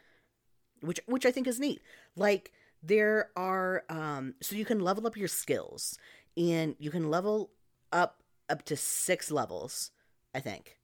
which 0.81 1.01
which 1.07 1.27
I 1.27 1.31
think 1.31 1.47
is 1.47 1.61
neat. 1.61 1.81
Like 2.17 2.53
there 2.83 3.31
are 3.37 3.85
um 3.89 4.35
so 4.41 4.57
you 4.57 4.65
can 4.65 4.81
level 4.81 5.07
up 5.07 5.17
your 5.17 5.29
skills 5.29 5.99
and 6.37 6.75
you 6.79 6.91
can 6.91 7.11
level 7.11 7.51
up 7.93 8.23
up 8.49 8.65
to 8.65 8.77
6 8.77 9.31
levels, 9.31 9.93
I 10.35 10.41
think, 10.41 10.79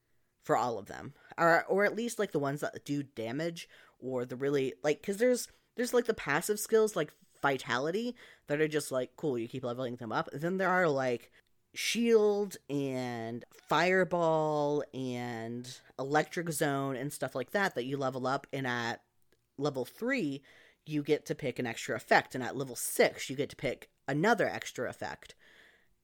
for 0.45 0.57
all 0.57 0.79
of 0.79 0.87
them. 0.87 1.15
Or 1.39 1.65
or 1.69 1.85
at 1.85 1.97
least 1.97 2.19
like 2.19 2.33
the 2.33 2.39
ones 2.39 2.61
that 2.61 2.85
do 2.85 3.03
damage 3.03 3.69
or 3.99 4.25
the 4.25 4.37
really 4.37 4.75
like 4.83 5.03
cuz 5.03 5.17
there's 5.17 5.49
there's 5.77 5.95
like 5.95 6.07
the 6.07 6.15
passive 6.15 6.59
skills 6.59 6.97
like 6.97 7.13
vitality 7.43 8.15
that 8.49 8.61
are 8.61 8.69
just 8.69 8.91
like 8.91 9.11
cool, 9.17 9.39
you 9.39 9.49
keep 9.49 9.65
leveling 9.65 9.97
them 9.97 10.13
up. 10.13 10.29
Then 10.33 10.57
there 10.57 10.71
are 10.71 10.89
like 10.89 11.31
shield 11.75 12.57
and 12.71 13.45
fireball 13.69 14.83
and 14.95 15.79
electric 15.99 16.51
zone 16.51 16.97
and 16.97 17.13
stuff 17.13 17.35
like 17.35 17.51
that 17.51 17.75
that 17.75 17.85
you 17.85 17.97
level 17.97 18.27
up 18.27 18.47
and 18.53 18.67
at 18.67 19.03
level 19.59 19.85
three, 19.85 20.43
you 20.87 21.03
get 21.03 21.27
to 21.27 21.35
pick 21.35 21.59
an 21.59 21.67
extra 21.67 21.97
effect, 21.97 22.35
and 22.35 22.45
at 22.45 22.57
level 22.57 22.77
six, 22.77 23.29
you 23.29 23.37
get 23.37 23.51
to 23.51 23.57
pick 23.57 23.91
another 24.07 24.49
extra 24.49 24.89
effect, 24.89 25.35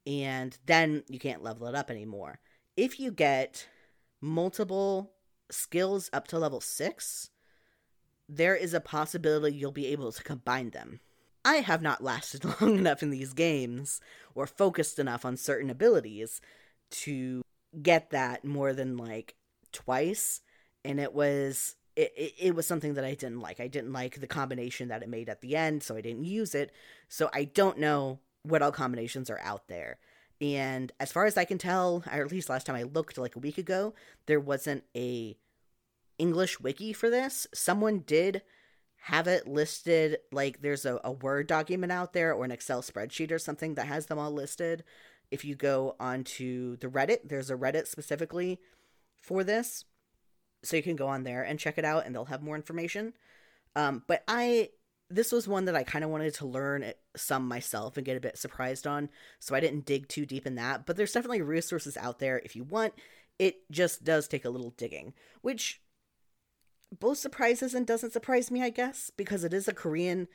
and 0.07 0.59
then 0.67 1.05
you 1.09 1.19
can't 1.19 1.43
level 1.43 1.67
it 1.67 1.75
up 1.75 1.91
anymore. 1.91 2.41
If 2.77 2.99
you 2.99 3.13
get 3.13 3.69
multiple 4.21 5.13
skills 5.51 6.11
up 6.13 6.27
to 6.29 6.39
level 6.39 6.61
six, 6.61 7.31
there 8.37 8.57
is 8.57 8.73
a 8.73 8.81
possibility 8.81 9.57
you'll 9.57 9.73
be 9.73 9.89
able 9.89 10.11
to 10.11 10.23
combine 10.23 10.71
them. 10.71 11.01
I 11.45 11.57
have 11.57 11.83
not 11.83 12.03
lasted 12.03 12.45
long 12.61 12.79
enough 12.79 13.03
in 13.03 13.11
these 13.11 13.33
games 13.33 14.01
or 14.35 14.47
focused 14.47 14.99
enough 14.99 15.25
on 15.25 15.37
certain 15.37 15.71
abilities 15.71 16.41
to 16.91 17.43
get 17.83 18.11
that 18.11 18.45
more 18.45 18.73
than 18.73 18.97
like 18.97 19.35
twice. 19.73 20.41
And 20.85 20.99
it 20.99 21.13
was 21.13 21.77
it, 21.95 22.13
it, 22.17 22.33
it, 22.39 22.55
was 22.55 22.67
something 22.67 22.95
that 22.95 23.05
I 23.05 23.15
didn't 23.15 23.41
like. 23.41 23.61
I 23.61 23.69
didn't 23.69 23.93
like 23.93 24.19
the 24.19 24.27
combination 24.27 24.89
that 24.89 25.03
it 25.03 25.11
made 25.11 25.29
at 25.29 25.43
the 25.43 25.57
end, 25.57 25.83
so 25.83 25.95
I 25.95 26.01
didn't 26.01 26.25
use 26.25 26.55
it. 26.55 26.73
So 27.09 27.29
I 27.35 27.45
don't 27.45 27.79
know 27.79 28.21
what 28.45 28.63
all 28.63 28.73
combinations 28.73 29.29
are 29.29 29.41
out 29.41 29.69
there. 29.69 29.99
And 30.41 30.91
as 30.99 31.13
far 31.13 31.27
as 31.27 31.37
I 31.37 31.45
can 31.45 31.59
tell, 31.59 32.03
or 32.11 32.23
at 32.23 32.33
least 32.33 32.49
last 32.49 32.67
time 32.67 32.77
I 32.77 32.85
looked 32.85 33.19
like 33.19 33.37
a 33.37 33.41
week 33.41 33.59
ago, 33.59 33.93
there 34.25 34.41
wasn't 34.41 34.85
a 34.97 35.37
English 36.23 36.61
wiki 36.61 36.93
for 36.93 37.11
this. 37.11 37.47
Someone 37.53 38.01
did 38.01 38.43
have 39.07 39.27
it 39.27 39.49
listed 39.49 40.19
like 40.31 40.63
there's 40.63 40.85
a, 40.85 41.01
a 41.03 41.11
Word 41.11 41.49
document 41.49 41.91
out 41.91 42.13
there 42.13 42.33
or 42.33 42.45
an 42.45 42.53
Excel 42.53 42.83
spreadsheet 42.83 43.33
or 43.33 43.39
something 43.39 43.75
that 43.75 43.87
has 43.87 44.07
them 44.07 44.19
all 44.19 44.31
listed. 44.31 44.85
If 45.33 45.45
you 45.45 45.57
go 45.57 45.97
onto 45.99 46.77
the 46.77 46.87
Reddit, 46.87 47.29
there's 47.29 47.51
a 47.51 47.57
Reddit 47.57 47.89
specifically 47.89 48.61
for 49.21 49.43
this 49.43 49.85
so 50.63 50.77
you 50.77 50.83
can 50.83 50.97
go 50.97 51.09
on 51.09 51.25
there 51.25 51.43
and 51.43 51.59
check 51.59 51.79
it 51.79 51.85
out 51.85 52.07
and 52.07 52.15
they'll 52.15 52.25
have 52.27 52.43
more 52.43 52.57
information 52.57 53.13
um, 53.77 54.03
but 54.07 54.23
i 54.29 54.69
this 55.11 55.33
was 55.33 55.49
one 55.49 55.65
that 55.65 55.77
i 55.77 55.83
kind 55.83 56.05
of 56.05 56.11
wanted 56.11 56.35
to 56.35 56.47
learn 56.47 56.93
some 57.17 57.47
myself 57.47 57.97
and 57.97 58.07
get 58.07 58.17
a 58.17 58.21
bit 58.21 58.39
surprised 58.39 58.87
on 58.87 59.09
so 59.39 59.55
i 59.55 59.61
didn't 59.61 59.87
dig 59.87 60.09
too 60.09 60.27
deep 60.27 60.47
in 60.47 60.57
that 60.57 60.87
but 60.87 60.97
there's 60.97 61.13
definitely 61.13 61.43
resources 61.43 61.97
out 61.97 62.19
there 62.19 62.41
if 62.45 62.57
you 62.57 62.65
want 62.65 62.93
it 63.39 63.71
just 63.71 64.05
does 64.05 64.29
take 64.29 64.45
a 64.45 64.51
little 64.51 64.71
digging 64.71 65.13
which 65.41 65.81
both 66.99 67.19
surprises 67.19 67.75
and 67.75 67.87
doesn't 67.87 68.13
surprise 68.13 68.51
me 68.51 68.63
i 68.63 68.71
guess 68.71 69.11
because 69.17 69.45
it 69.45 69.53
is 69.53 69.69
a 69.69 69.75
korean 69.75 70.29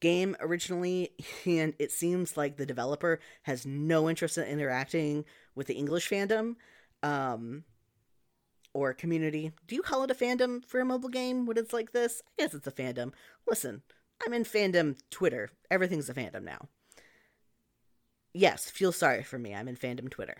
game 0.00 0.36
originally 0.40 1.10
and 1.46 1.74
it 1.78 1.90
seems 1.90 2.36
like 2.36 2.56
the 2.56 2.66
developer 2.66 3.18
has 3.42 3.66
no 3.66 4.08
interest 4.08 4.38
in 4.38 4.44
interacting 4.44 5.24
with 5.54 5.66
the 5.66 5.74
english 5.74 6.08
fandom 6.08 6.54
um 7.02 7.64
or 8.76 8.92
community. 8.92 9.52
Do 9.66 9.74
you 9.74 9.80
call 9.80 10.04
it 10.04 10.10
a 10.10 10.14
fandom 10.14 10.62
for 10.66 10.80
a 10.80 10.84
mobile 10.84 11.08
game 11.08 11.46
when 11.46 11.56
it's 11.56 11.72
like 11.72 11.92
this? 11.92 12.20
I 12.26 12.42
guess 12.42 12.52
it's 12.52 12.66
a 12.66 12.72
fandom. 12.72 13.12
Listen, 13.48 13.82
I'm 14.24 14.34
in 14.34 14.44
fandom 14.44 14.98
Twitter. 15.10 15.48
Everything's 15.70 16.10
a 16.10 16.14
fandom 16.14 16.44
now. 16.44 16.68
Yes, 18.34 18.68
feel 18.68 18.92
sorry 18.92 19.22
for 19.22 19.38
me. 19.38 19.54
I'm 19.54 19.66
in 19.66 19.76
fandom 19.76 20.10
Twitter. 20.10 20.36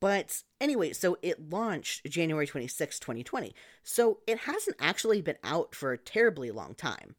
But 0.00 0.42
anyway, 0.60 0.92
so 0.92 1.18
it 1.22 1.50
launched 1.50 2.06
January 2.06 2.46
26, 2.46 2.98
2020. 2.98 3.54
So 3.82 4.20
it 4.26 4.38
hasn't 4.40 4.76
actually 4.80 5.20
been 5.20 5.36
out 5.44 5.74
for 5.74 5.92
a 5.92 5.98
terribly 5.98 6.50
long 6.50 6.74
time. 6.74 7.16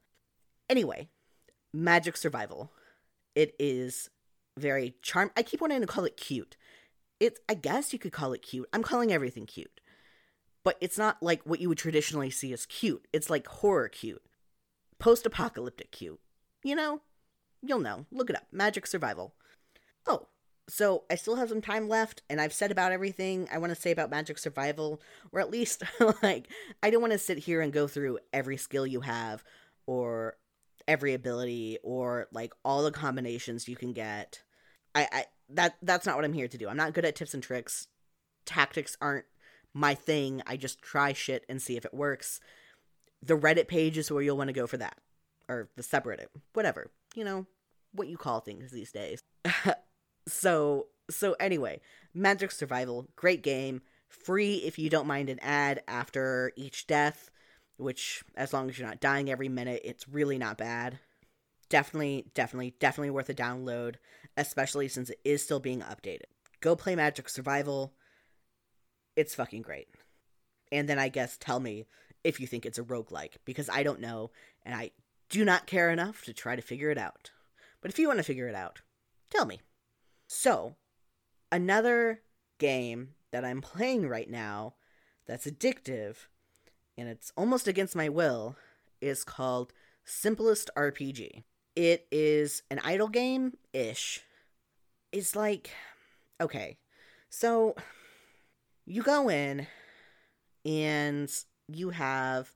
Anyway, 0.70 1.10
Magic 1.74 2.18
Survival. 2.18 2.72
It 3.36 3.56
is 3.60 4.10
very 4.58 4.96
charm. 5.02 5.32
I 5.38 5.44
keep 5.44 5.62
wanting 5.62 5.82
to 5.82 5.88
call 5.88 6.06
it 6.06 6.18
cute. 6.18 6.58
It's 7.20 7.40
I 7.48 7.54
guess 7.54 7.94
you 7.94 8.00
could 8.00 8.12
call 8.12 8.34
it 8.34 8.42
cute. 8.42 8.68
I'm 8.74 8.84
calling 8.84 9.14
everything 9.14 9.46
cute. 9.46 9.80
But 10.64 10.78
it's 10.82 10.98
not 10.98 11.22
like 11.22 11.44
what 11.44 11.60
you 11.60 11.70
would 11.70 11.78
traditionally 11.78 12.30
see 12.30 12.52
as 12.54 12.66
cute. 12.66 13.08
It's 13.14 13.30
like 13.30 13.48
horror 13.48 13.90
cute. 13.90 14.24
Post-apocalyptic 15.00 15.92
cute. 15.92 16.20
You 16.64 16.76
know? 16.76 17.02
You'll 17.64 17.80
know. 17.80 18.06
Look 18.12 18.30
it 18.30 18.36
up. 18.36 18.48
Magic 18.52 18.86
Survival. 18.86 19.34
Oh, 20.08 20.28
so 20.72 21.04
I 21.10 21.16
still 21.16 21.36
have 21.36 21.50
some 21.50 21.62
time 21.62 21.90
left, 21.90 22.22
and 22.30 22.40
I've 22.40 22.54
said 22.54 22.72
about 22.72 22.94
everything 22.94 23.48
I 23.51 23.58
want 23.58 23.75
to 23.75 23.80
say 23.80 23.92
about 23.92 24.10
Magic 24.10 24.38
Survival, 24.38 25.01
or 25.34 25.42
at 25.42 25.51
least, 25.51 25.84
like, 26.24 26.48
I 26.82 26.90
don't 26.90 27.01
want 27.01 27.12
to 27.12 27.20
sit 27.20 27.40
here 27.40 27.60
and 27.60 27.74
go 27.74 27.88
through 27.88 28.20
every 28.32 28.56
skill 28.56 28.88
you 28.88 29.01
have, 29.01 29.44
or 29.86 30.38
every 30.88 31.13
ability, 31.13 31.78
or 31.84 32.28
like 32.32 32.54
all 32.63 32.84
the 32.84 32.92
combinations 32.92 33.68
you 33.68 33.75
can 33.75 33.92
get. 33.92 34.44
I, 34.96 35.08
I 35.12 35.25
that 35.50 35.75
that's 35.82 36.06
not 36.06 36.16
what 36.16 36.24
I'm 36.24 36.32
here 36.32 36.48
to 36.48 36.58
do. 36.58 36.70
I'm 36.70 36.78
not 36.78 36.94
good 36.94 37.06
at 37.06 37.16
tips 37.18 37.34
and 37.34 37.44
tricks. 37.44 37.88
Tactics 38.46 38.96
aren't 39.01 39.25
my 39.74 39.94
thing. 39.94 40.42
I 40.48 40.56
just 40.56 40.82
try 40.82 41.12
shit 41.12 41.46
and 41.50 41.62
see 41.62 41.75
if 41.75 41.84
it 41.84 41.94
works. 41.94 42.40
The 43.22 43.38
Reddit 43.38 43.68
page 43.68 43.98
is 43.98 44.10
where 44.10 44.22
you'll 44.24 44.38
want 44.38 44.48
to 44.48 44.54
go 44.54 44.68
for 44.68 44.78
that, 44.78 44.98
or 45.50 45.70
the 45.75 45.84
subreddit, 45.84 46.28
whatever 46.54 46.92
you 47.16 47.24
know 47.24 47.46
what 47.94 48.08
you 48.08 48.18
call 48.18 48.40
things 48.40 48.72
these 48.72 48.92
days. 48.92 49.22
so 50.28 50.88
so 51.10 51.36
anyway, 51.40 51.82
Magic 52.13 52.51
Survival, 52.51 53.08
great 53.16 53.44
game, 53.44 53.82
free 54.08 54.56
if 54.56 54.80
you 54.80 54.90
don't 54.90 55.08
mind 55.08 55.30
an 55.30 55.40
ad 55.40 55.84
after 55.88 56.51
each 56.56 56.88
death, 56.88 57.30
which 57.78 58.24
as 58.36 58.54
long 58.54 58.70
as 58.70 58.78
you're 58.78 58.88
not 58.88 59.00
dying 59.00 59.30
every 59.30 59.50
minute, 59.50 59.82
it's 59.84 60.08
really 60.08 60.38
not 60.38 60.58
bad. 60.58 61.00
Definitely, 61.70 62.25
definitely, 62.34 62.75
definitely 62.80 63.12
worth 63.12 63.30
a 63.30 63.34
download, 63.34 63.96
especially 64.36 64.88
since 64.88 65.10
it 65.10 65.20
is 65.24 65.44
still 65.44 65.60
being 65.60 65.82
updated. 65.82 66.25
Go 66.60 66.75
play 66.75 66.96
Magic 66.96 67.30
Survival. 67.30 67.94
It's 69.16 69.36
fucking 69.36 69.62
great. 69.62 69.88
And 70.72 70.88
then 70.88 71.00
I 71.00 71.10
guess 71.10 71.38
tell 71.38 71.60
me 71.60 71.86
if 72.24 72.40
you 72.40 72.48
think 72.48 72.66
it's 72.66 72.78
a 72.78 72.84
roguelike, 72.84 73.36
because 73.46 73.70
I 73.70 73.84
don't 73.84 74.00
know, 74.00 74.32
and 74.63 74.75
I 74.75 74.92
do 75.30 75.44
not 75.44 75.66
care 75.66 75.90
enough 75.90 76.24
to 76.25 76.34
try 76.34 76.56
to 76.56 76.62
figure 76.62 76.92
it 76.92 76.98
out. 76.98 77.32
But 77.82 77.90
if 77.90 77.98
you 77.98 78.08
want 78.08 78.20
to 78.20 78.24
figure 78.24 78.48
it 78.48 78.56
out, 78.56 78.82
tell 79.30 79.46
me. 79.46 79.62
So, 80.34 80.76
another 81.52 82.22
game 82.58 83.16
that 83.32 83.44
I'm 83.44 83.60
playing 83.60 84.08
right 84.08 84.30
now 84.30 84.76
that's 85.28 85.46
addictive 85.46 86.16
and 86.98 87.10
it's 87.10 87.34
almost 87.36 87.68
against 87.68 87.98
my 87.98 88.08
will 88.08 88.56
is 89.02 89.26
called 89.26 89.74
Simplest 90.06 90.70
RPG. 90.78 91.44
It 91.76 92.08
is 92.14 92.64
an 92.72 92.80
idle 92.82 93.10
game 93.10 93.58
ish. 93.74 94.22
It's 95.12 95.36
like, 95.36 95.72
okay, 96.40 96.78
so 97.30 97.76
you 98.86 99.04
go 99.04 99.28
in 99.30 99.68
and 100.64 101.30
you 101.68 101.90
have 101.90 102.54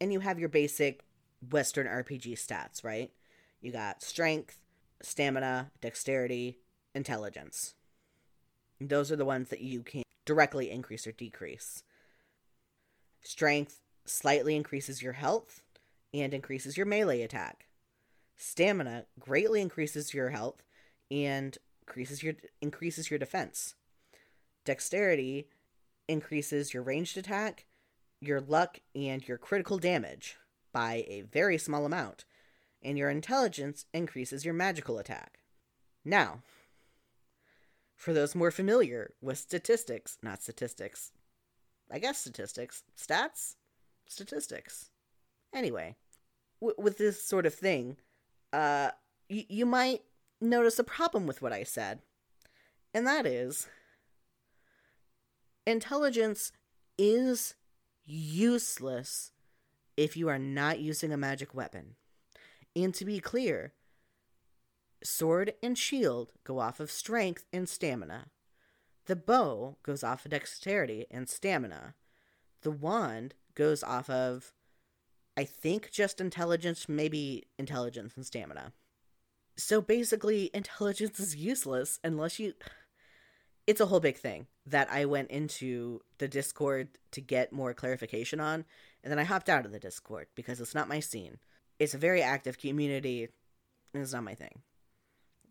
and 0.00 0.12
you 0.12 0.20
have 0.20 0.38
your 0.38 0.48
basic 0.48 1.02
Western 1.50 1.88
RPG 1.88 2.34
stats, 2.34 2.84
right? 2.84 3.10
You 3.60 3.72
got 3.72 4.00
strength, 4.00 4.60
stamina, 5.02 5.72
dexterity, 5.80 6.60
intelligence. 6.94 7.74
Those 8.80 9.10
are 9.10 9.16
the 9.16 9.24
ones 9.24 9.48
that 9.48 9.60
you 9.60 9.82
can 9.82 10.02
directly 10.24 10.70
increase 10.70 11.06
or 11.06 11.12
decrease. 11.12 11.82
Strength 13.22 13.80
slightly 14.04 14.56
increases 14.56 15.02
your 15.02 15.14
health 15.14 15.62
and 16.12 16.34
increases 16.34 16.76
your 16.76 16.86
melee 16.86 17.22
attack. 17.22 17.66
Stamina 18.36 19.06
greatly 19.18 19.60
increases 19.60 20.12
your 20.12 20.30
health 20.30 20.62
and 21.10 21.56
increases 21.86 22.22
your 22.22 22.34
increases 22.60 23.10
your 23.10 23.18
defense. 23.18 23.74
Dexterity 24.64 25.48
increases 26.08 26.74
your 26.74 26.82
ranged 26.82 27.16
attack, 27.16 27.66
your 28.20 28.40
luck, 28.40 28.80
and 28.94 29.26
your 29.26 29.38
critical 29.38 29.78
damage 29.78 30.36
by 30.72 31.04
a 31.06 31.22
very 31.22 31.56
small 31.58 31.86
amount, 31.86 32.24
and 32.82 32.98
your 32.98 33.10
intelligence 33.10 33.86
increases 33.92 34.44
your 34.44 34.54
magical 34.54 34.98
attack. 34.98 35.38
Now, 36.04 36.42
for 38.04 38.12
those 38.12 38.34
more 38.34 38.50
familiar 38.50 39.14
with 39.22 39.38
statistics, 39.38 40.18
not 40.22 40.42
statistics, 40.42 41.10
I 41.90 41.98
guess 41.98 42.18
statistics, 42.18 42.82
stats, 42.98 43.54
statistics. 44.06 44.90
Anyway, 45.54 45.96
w- 46.60 46.76
with 46.76 46.98
this 46.98 47.24
sort 47.26 47.46
of 47.46 47.54
thing, 47.54 47.96
uh, 48.52 48.90
y- 49.30 49.46
you 49.48 49.64
might 49.64 50.02
notice 50.38 50.78
a 50.78 50.84
problem 50.84 51.26
with 51.26 51.40
what 51.40 51.54
I 51.54 51.62
said, 51.62 52.00
and 52.92 53.06
that 53.06 53.24
is 53.24 53.68
intelligence 55.66 56.52
is 56.98 57.54
useless 58.04 59.32
if 59.96 60.14
you 60.14 60.28
are 60.28 60.38
not 60.38 60.78
using 60.78 61.10
a 61.10 61.16
magic 61.16 61.54
weapon. 61.54 61.96
And 62.76 62.92
to 62.96 63.06
be 63.06 63.18
clear, 63.18 63.72
sword 65.04 65.54
and 65.62 65.76
shield 65.76 66.32
go 66.44 66.58
off 66.58 66.80
of 66.80 66.90
strength 66.90 67.44
and 67.52 67.68
stamina. 67.68 68.26
The 69.06 69.16
bow 69.16 69.76
goes 69.82 70.02
off 70.02 70.24
of 70.24 70.30
dexterity 70.30 71.06
and 71.10 71.28
stamina. 71.28 71.94
The 72.62 72.70
wand 72.70 73.34
goes 73.54 73.82
off 73.82 74.08
of, 74.08 74.52
I 75.36 75.44
think, 75.44 75.90
just 75.90 76.20
intelligence, 76.20 76.88
maybe 76.88 77.44
intelligence 77.58 78.14
and 78.16 78.24
stamina. 78.24 78.72
So 79.56 79.80
basically, 79.80 80.50
intelligence 80.54 81.20
is 81.20 81.36
useless 81.36 82.00
unless 82.02 82.38
you. 82.38 82.54
It's 83.66 83.80
a 83.80 83.86
whole 83.86 84.00
big 84.00 84.16
thing 84.16 84.46
that 84.66 84.90
I 84.90 85.04
went 85.04 85.30
into 85.30 86.00
the 86.18 86.28
Discord 86.28 86.88
to 87.12 87.20
get 87.20 87.52
more 87.52 87.72
clarification 87.72 88.40
on, 88.40 88.64
and 89.02 89.10
then 89.10 89.18
I 89.18 89.24
hopped 89.24 89.48
out 89.48 89.64
of 89.64 89.72
the 89.72 89.78
Discord 89.78 90.26
because 90.34 90.60
it's 90.60 90.74
not 90.74 90.88
my 90.88 91.00
scene. 91.00 91.38
It's 91.78 91.94
a 91.94 91.98
very 91.98 92.22
active 92.22 92.58
community, 92.58 93.28
and 93.92 94.02
it's 94.02 94.12
not 94.12 94.24
my 94.24 94.34
thing. 94.34 94.60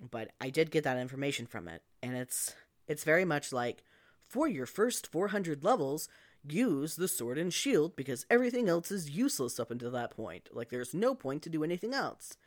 But 0.09 0.31
I 0.41 0.49
did 0.49 0.71
get 0.71 0.83
that 0.83 0.97
information 0.97 1.45
from 1.45 1.67
it, 1.67 1.81
and 2.01 2.15
it's 2.15 2.53
it's 2.87 3.03
very 3.03 3.25
much 3.25 3.53
like 3.53 3.83
for 4.27 4.47
your 4.47 4.65
first 4.65 5.07
400 5.07 5.63
levels, 5.63 6.09
use 6.47 6.95
the 6.95 7.07
sword 7.07 7.37
and 7.37 7.53
shield 7.53 7.95
because 7.95 8.25
everything 8.29 8.67
else 8.67 8.91
is 8.91 9.11
useless 9.11 9.59
up 9.59 9.71
until 9.71 9.91
that 9.91 10.11
point. 10.11 10.49
Like 10.51 10.69
there's 10.69 10.93
no 10.93 11.15
point 11.15 11.41
to 11.43 11.49
do 11.49 11.63
anything 11.63 11.93
else. 11.93 12.37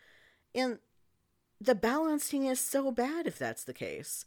And 0.54 0.78
the 1.60 1.74
balancing 1.74 2.44
is 2.44 2.60
so 2.60 2.90
bad 2.90 3.26
if 3.26 3.38
that's 3.38 3.64
the 3.64 3.72
case. 3.72 4.24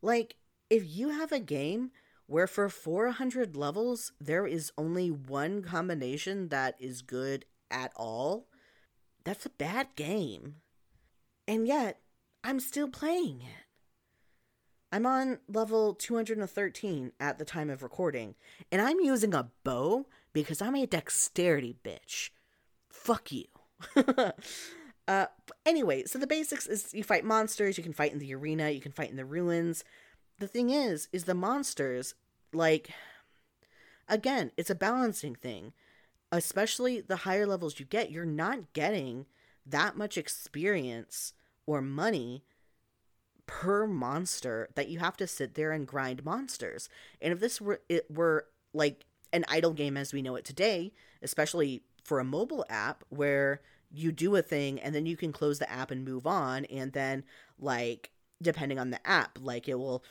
Like 0.00 0.36
if 0.70 0.84
you 0.86 1.10
have 1.10 1.32
a 1.32 1.38
game 1.38 1.90
where 2.26 2.46
for 2.46 2.68
400 2.68 3.56
levels 3.56 4.12
there 4.20 4.46
is 4.46 4.72
only 4.78 5.10
one 5.10 5.62
combination 5.62 6.48
that 6.48 6.76
is 6.80 7.02
good 7.02 7.44
at 7.70 7.92
all, 7.94 8.46
that's 9.24 9.46
a 9.46 9.50
bad 9.50 9.88
game. 9.96 10.56
And 11.46 11.66
yet, 11.66 11.98
I'm 12.44 12.60
still 12.60 12.88
playing 12.88 13.42
it. 13.42 13.66
I'm 14.90 15.06
on 15.06 15.38
level 15.48 15.94
213 15.94 17.12
at 17.18 17.38
the 17.38 17.44
time 17.44 17.70
of 17.70 17.82
recording, 17.82 18.34
and 18.70 18.82
I'm 18.82 19.00
using 19.00 19.32
a 19.32 19.48
bow 19.64 20.06
because 20.32 20.60
I'm 20.60 20.74
a 20.74 20.86
dexterity 20.86 21.76
bitch. 21.82 22.30
Fuck 22.90 23.32
you. 23.32 23.44
uh, 25.08 25.26
anyway, 25.64 26.04
so 26.04 26.18
the 26.18 26.26
basics 26.26 26.66
is 26.66 26.92
you 26.92 27.04
fight 27.04 27.24
monsters, 27.24 27.78
you 27.78 27.84
can 27.84 27.94
fight 27.94 28.12
in 28.12 28.18
the 28.18 28.34
arena, 28.34 28.70
you 28.70 28.80
can 28.80 28.92
fight 28.92 29.10
in 29.10 29.16
the 29.16 29.24
ruins. 29.24 29.82
The 30.38 30.48
thing 30.48 30.70
is, 30.70 31.08
is 31.12 31.24
the 31.24 31.34
monsters 31.34 32.14
like, 32.52 32.90
again, 34.08 34.50
it's 34.56 34.70
a 34.70 34.74
balancing 34.74 35.34
thing. 35.34 35.72
Especially 36.30 37.00
the 37.00 37.16
higher 37.16 37.46
levels 37.46 37.78
you 37.78 37.84
get, 37.84 38.10
you're 38.10 38.24
not 38.24 38.72
getting 38.72 39.26
that 39.66 39.96
much 39.96 40.16
experience 40.16 41.34
or 41.66 41.80
money 41.80 42.44
per 43.46 43.86
monster 43.86 44.68
that 44.74 44.88
you 44.88 44.98
have 44.98 45.16
to 45.16 45.26
sit 45.26 45.54
there 45.54 45.72
and 45.72 45.86
grind 45.86 46.24
monsters. 46.24 46.88
And 47.20 47.32
if 47.32 47.40
this 47.40 47.60
were 47.60 47.80
it 47.88 48.10
were 48.10 48.46
like 48.72 49.04
an 49.32 49.44
idle 49.48 49.72
game 49.72 49.96
as 49.96 50.12
we 50.12 50.22
know 50.22 50.36
it 50.36 50.44
today, 50.44 50.92
especially 51.22 51.82
for 52.04 52.18
a 52.18 52.24
mobile 52.24 52.64
app 52.68 53.04
where 53.08 53.60
you 53.90 54.10
do 54.12 54.36
a 54.36 54.42
thing 54.42 54.80
and 54.80 54.94
then 54.94 55.06
you 55.06 55.16
can 55.16 55.32
close 55.32 55.58
the 55.58 55.70
app 55.70 55.90
and 55.90 56.04
move 56.04 56.26
on 56.26 56.64
and 56.66 56.92
then 56.92 57.24
like 57.58 58.10
depending 58.40 58.78
on 58.78 58.90
the 58.90 59.06
app 59.06 59.38
like 59.40 59.68
it 59.68 59.78
will 59.78 60.02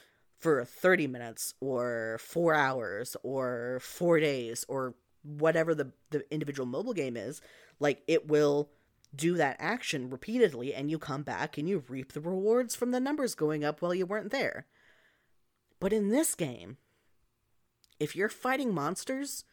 for 0.42 0.66
30 0.66 1.08
minutes 1.08 1.54
or 1.60 2.18
four 2.20 2.56
hours 2.56 3.16
or 3.24 3.80
four 3.82 4.20
days 4.20 4.66
or 4.68 4.96
whatever 5.24 5.76
the, 5.76 5.92
the 6.10 6.24
individual 6.34 6.66
mobile 6.66 6.94
game 6.94 7.16
is, 7.16 7.42
like 7.80 8.02
it 8.08 8.28
will 8.28 8.70
do 9.15 9.36
that 9.36 9.58
action 9.60 10.10
repeatedly 10.10 10.74
and 10.74 10.89
you 10.89 10.97
come 10.97 11.24
back 11.24 11.58
and 11.58 11.67
you 11.67 11.84
reap 11.88 12.13
the 12.13 12.21
rewards 12.21 12.76
from 12.76 12.91
the 12.91 13.00
numbers 13.00 13.36
going 13.36 13.63
up 13.63 13.82
while 13.82 13.93
you 13.93 14.06
weren't 14.06 14.32
there. 14.32 14.65
But 15.80 15.91
in 15.93 16.10
this 16.10 16.36
game, 16.36 16.78
if 18.00 18.15
you're 18.15 18.30
fighting 18.30 18.74
monsters, 18.74 19.43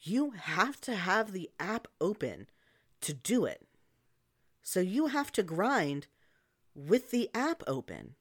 you 0.00 0.30
have 0.30 0.80
to 0.82 0.94
have 0.96 1.32
the 1.32 1.50
app 1.60 1.86
open 2.00 2.48
to 3.02 3.14
do 3.14 3.44
it. 3.44 3.66
So 4.62 4.80
you 4.80 5.06
have 5.06 5.30
to 5.32 5.42
grind 5.42 6.06
with 6.74 7.10
the 7.10 7.30
app 7.34 7.62
open. 7.66 8.16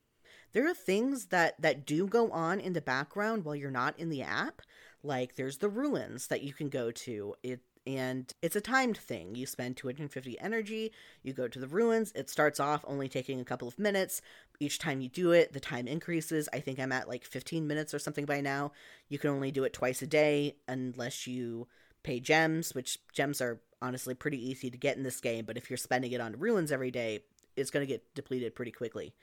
there 0.53 0.69
are 0.69 0.73
things 0.73 1.25
that 1.27 1.59
that 1.59 1.85
do 1.85 2.05
go 2.07 2.29
on 2.31 2.59
in 2.59 2.73
the 2.73 2.81
background 2.81 3.43
while 3.43 3.55
you're 3.55 3.71
not 3.71 3.97
in 3.99 4.09
the 4.09 4.21
app. 4.21 4.61
Like 5.01 5.35
there's 5.35 5.57
the 5.57 5.69
ruins 5.69 6.27
that 6.27 6.43
you 6.43 6.53
can 6.53 6.69
go 6.69 6.91
to. 6.91 7.35
It 7.43 7.61
and 7.85 8.31
it's 8.41 8.55
a 8.55 8.61
timed 8.61 8.97
thing. 8.97 9.35
You 9.35 9.45
spend 9.45 9.77
250 9.77 10.39
energy, 10.39 10.91
you 11.21 11.33
go 11.33 11.47
to 11.47 11.59
the 11.59 11.67
ruins. 11.67 12.11
It 12.15 12.29
starts 12.29 12.59
off 12.59 12.85
only 12.87 13.09
taking 13.09 13.39
a 13.39 13.45
couple 13.45 13.67
of 13.67 13.77
minutes. 13.77 14.21
Each 14.59 14.79
time 14.79 15.01
you 15.01 15.09
do 15.09 15.31
it, 15.31 15.53
the 15.53 15.59
time 15.59 15.87
increases. 15.87 16.47
I 16.53 16.59
think 16.59 16.79
I'm 16.79 16.91
at 16.91 17.09
like 17.09 17.25
15 17.25 17.67
minutes 17.67 17.93
or 17.93 17.99
something 17.99 18.25
by 18.25 18.41
now. 18.41 18.71
You 19.09 19.19
can 19.19 19.31
only 19.31 19.51
do 19.51 19.63
it 19.63 19.73
twice 19.73 20.01
a 20.01 20.07
day 20.07 20.55
unless 20.67 21.27
you 21.27 21.67
pay 22.03 22.19
gems, 22.19 22.75
which 22.75 22.99
gems 23.13 23.41
are 23.41 23.61
honestly 23.81 24.13
pretty 24.13 24.49
easy 24.49 24.71
to 24.71 24.77
get 24.77 24.97
in 24.97 25.03
this 25.03 25.19
game, 25.19 25.45
but 25.45 25.57
if 25.57 25.69
you're 25.69 25.77
spending 25.77 26.13
it 26.13 26.21
on 26.21 26.39
ruins 26.39 26.71
every 26.71 26.89
day, 26.89 27.19
it's 27.55 27.69
going 27.69 27.85
to 27.85 27.91
get 27.91 28.15
depleted 28.15 28.55
pretty 28.55 28.71
quickly. 28.71 29.13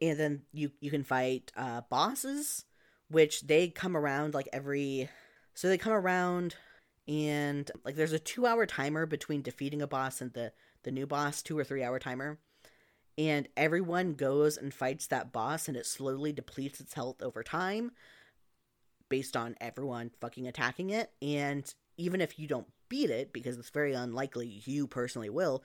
And 0.00 0.18
then 0.18 0.42
you 0.52 0.70
you 0.80 0.90
can 0.90 1.04
fight 1.04 1.50
uh, 1.56 1.82
bosses, 1.90 2.64
which 3.08 3.42
they 3.42 3.68
come 3.68 3.96
around 3.96 4.34
like 4.34 4.48
every 4.52 5.08
so 5.54 5.68
they 5.68 5.78
come 5.78 5.92
around 5.92 6.56
and 7.08 7.70
like 7.84 7.96
there's 7.96 8.12
a 8.12 8.18
two 8.18 8.46
hour 8.46 8.66
timer 8.66 9.06
between 9.06 9.42
defeating 9.42 9.82
a 9.82 9.86
boss 9.86 10.20
and 10.20 10.32
the 10.32 10.52
the 10.82 10.90
new 10.90 11.06
boss, 11.06 11.42
two 11.42 11.58
or 11.58 11.64
three 11.64 11.82
hour 11.82 11.98
timer. 11.98 12.38
And 13.18 13.48
everyone 13.56 14.14
goes 14.14 14.56
and 14.56 14.72
fights 14.72 15.06
that 15.08 15.32
boss 15.32 15.68
and 15.68 15.76
it 15.76 15.86
slowly 15.86 16.32
depletes 16.32 16.80
its 16.80 16.94
health 16.94 17.22
over 17.22 17.42
time 17.42 17.92
based 19.10 19.36
on 19.36 19.56
everyone 19.60 20.10
fucking 20.20 20.46
attacking 20.48 20.90
it. 20.90 21.10
And 21.20 21.72
even 21.98 22.20
if 22.20 22.38
you 22.38 22.48
don't 22.48 22.68
beat 22.88 23.10
it, 23.10 23.32
because 23.32 23.58
it's 23.58 23.70
very 23.70 23.92
unlikely 23.92 24.62
you 24.64 24.86
personally 24.86 25.28
will, 25.28 25.62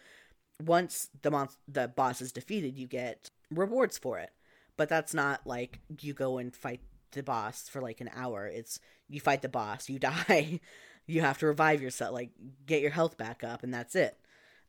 once 0.61 1.09
the 1.21 1.31
mon- 1.31 1.49
the 1.67 1.87
boss 1.87 2.21
is 2.21 2.31
defeated, 2.31 2.77
you 2.77 2.87
get 2.87 3.29
rewards 3.49 3.97
for 3.97 4.19
it. 4.19 4.31
But 4.77 4.89
that's 4.89 5.13
not 5.13 5.47
like 5.47 5.79
you 6.01 6.13
go 6.13 6.37
and 6.37 6.53
fight 6.53 6.81
the 7.11 7.23
boss 7.23 7.69
for 7.69 7.81
like 7.81 8.01
an 8.01 8.09
hour. 8.13 8.45
It's 8.47 8.79
you 9.07 9.21
fight 9.21 9.41
the 9.41 9.49
boss, 9.49 9.87
you 9.87 9.99
die, 9.99 10.59
you 11.07 11.21
have 11.21 11.37
to 11.39 11.47
revive 11.47 11.81
yourself, 11.81 12.13
like 12.13 12.31
get 12.65 12.81
your 12.81 12.91
health 12.91 13.17
back 13.17 13.43
up, 13.43 13.63
and 13.63 13.73
that's 13.73 13.95
it. 13.95 14.17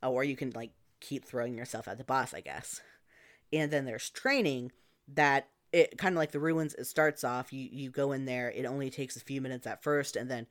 Or 0.03 0.23
you 0.23 0.37
can 0.37 0.51
like 0.51 0.73
keep 1.01 1.25
throwing 1.25 1.57
yourself 1.57 1.89
at 1.89 1.99
the 1.99 2.05
boss, 2.05 2.35
I 2.35 2.41
guess. 2.41 2.81
And 3.53 3.71
then 3.71 3.85
there's 3.85 4.11
training 4.11 4.73
that 5.09 5.49
it 5.73 5.99
kind 5.99 6.15
of 6.15 6.19
like 6.19 6.33
the 6.33 6.41
ruins. 6.41 6.75
It 6.75 6.87
starts 6.87 7.25
off 7.25 7.53
you 7.53 7.69
you 7.71 7.91
go 7.91 8.13
in 8.13 8.25
there. 8.25 8.51
It 8.51 8.67
only 8.67 8.91
takes 8.91 9.17
a 9.17 9.21
few 9.21 9.41
minutes 9.41 9.67
at 9.67 9.83
first, 9.83 10.17
and 10.17 10.31
then 10.31 10.47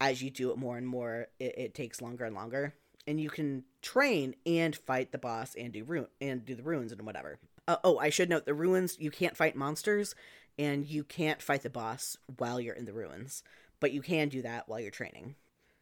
as 0.00 0.22
you 0.22 0.30
do 0.30 0.50
it 0.50 0.58
more 0.58 0.76
and 0.76 0.86
more, 0.86 1.28
it, 1.38 1.58
it 1.58 1.74
takes 1.74 2.02
longer 2.02 2.24
and 2.24 2.34
longer. 2.34 2.74
And 3.06 3.20
you 3.20 3.30
can 3.30 3.64
train 3.82 4.34
and 4.44 4.74
fight 4.74 5.12
the 5.12 5.18
boss 5.18 5.54
and 5.54 5.72
do 5.72 5.84
ruin 5.84 6.08
and 6.20 6.44
do 6.44 6.54
the 6.54 6.62
ruins 6.62 6.92
and 6.92 7.02
whatever. 7.02 7.38
Uh, 7.68 7.76
oh, 7.84 7.98
I 7.98 8.10
should 8.10 8.28
note 8.28 8.46
the 8.46 8.54
ruins. 8.54 8.96
You 8.98 9.10
can't 9.10 9.36
fight 9.36 9.56
monsters, 9.56 10.14
and 10.58 10.86
you 10.86 11.04
can't 11.04 11.42
fight 11.42 11.62
the 11.62 11.70
boss 11.70 12.16
while 12.36 12.60
you're 12.60 12.74
in 12.74 12.84
the 12.84 12.92
ruins, 12.92 13.42
but 13.80 13.92
you 13.92 14.02
can 14.02 14.28
do 14.28 14.42
that 14.42 14.68
while 14.68 14.80
you're 14.80 14.90
training. 14.90 15.34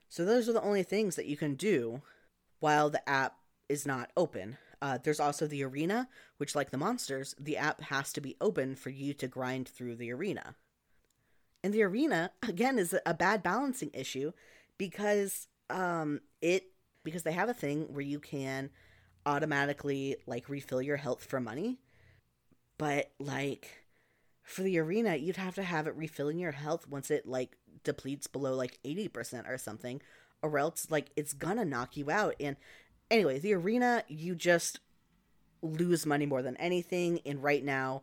So 0.09 0.25
those 0.25 0.49
are 0.49 0.53
the 0.53 0.63
only 0.63 0.83
things 0.83 1.17
that 1.17 1.27
you 1.27 1.37
can 1.37 1.55
do 1.55 2.03
while 2.61 2.91
the 2.91 3.07
app 3.09 3.37
is 3.69 3.87
not 3.87 4.11
open. 4.17 4.59
Uh, 4.81 4.99
there's 5.03 5.21
also 5.21 5.47
the 5.47 5.65
arena, 5.65 6.09
which, 6.37 6.55
like 6.55 6.71
the 6.71 6.79
monsters, 6.79 7.35
the 7.39 7.57
app 7.57 7.81
has 7.83 8.13
to 8.13 8.21
be 8.21 8.37
open 8.41 8.75
for 8.75 8.91
you 8.91 9.15
to 9.15 9.27
grind 9.27 9.69
through 9.69 9.97
the 9.97 10.13
arena. 10.13 10.55
And 11.63 11.73
the 11.73 11.83
arena, 11.83 12.31
again, 12.43 12.79
is 12.79 12.95
a 13.07 13.15
bad 13.15 13.43
balancing 13.43 13.91
issue 13.95 14.33
because 14.77 15.49
um, 15.71 16.21
it 16.43 16.65
because 17.03 17.23
they 17.23 17.33
have 17.33 17.49
a 17.49 17.55
thing 17.55 17.93
where 17.93 18.03
you 18.03 18.19
can 18.19 18.71
automatically 19.27 20.17
like 20.27 20.49
refill 20.49 20.83
your 20.83 20.97
health 20.97 21.25
for 21.25 21.41
money, 21.41 21.79
but 22.79 23.11
like 23.19 23.85
for 24.43 24.63
the 24.63 24.79
arena, 24.79 25.17
you'd 25.17 25.37
have 25.37 25.55
to 25.55 25.63
have 25.63 25.87
it 25.87 25.97
refilling 25.97 26.39
your 26.39 26.53
health 26.53 26.87
once 26.89 27.11
it 27.11 27.27
like 27.27 27.57
depletes 27.83 28.27
below 28.27 28.55
like 28.55 28.79
80% 28.85 29.49
or 29.49 29.59
something, 29.59 30.01
or 30.43 30.59
else 30.59 30.87
like 30.91 31.11
it's 31.17 31.33
gonna 31.33 31.65
knock 31.65 31.97
you 31.97 32.11
out. 32.11 32.35
And 32.39 32.57
anyway, 33.11 33.39
the 33.39 33.55
arena, 33.55 34.05
you 34.09 34.35
just 34.35 34.81
lose 35.63 36.07
money 36.07 36.27
more 36.27 36.43
than 36.43 36.57
anything. 36.59 37.21
And 37.25 37.43
right 37.43 37.65
now, 37.65 38.03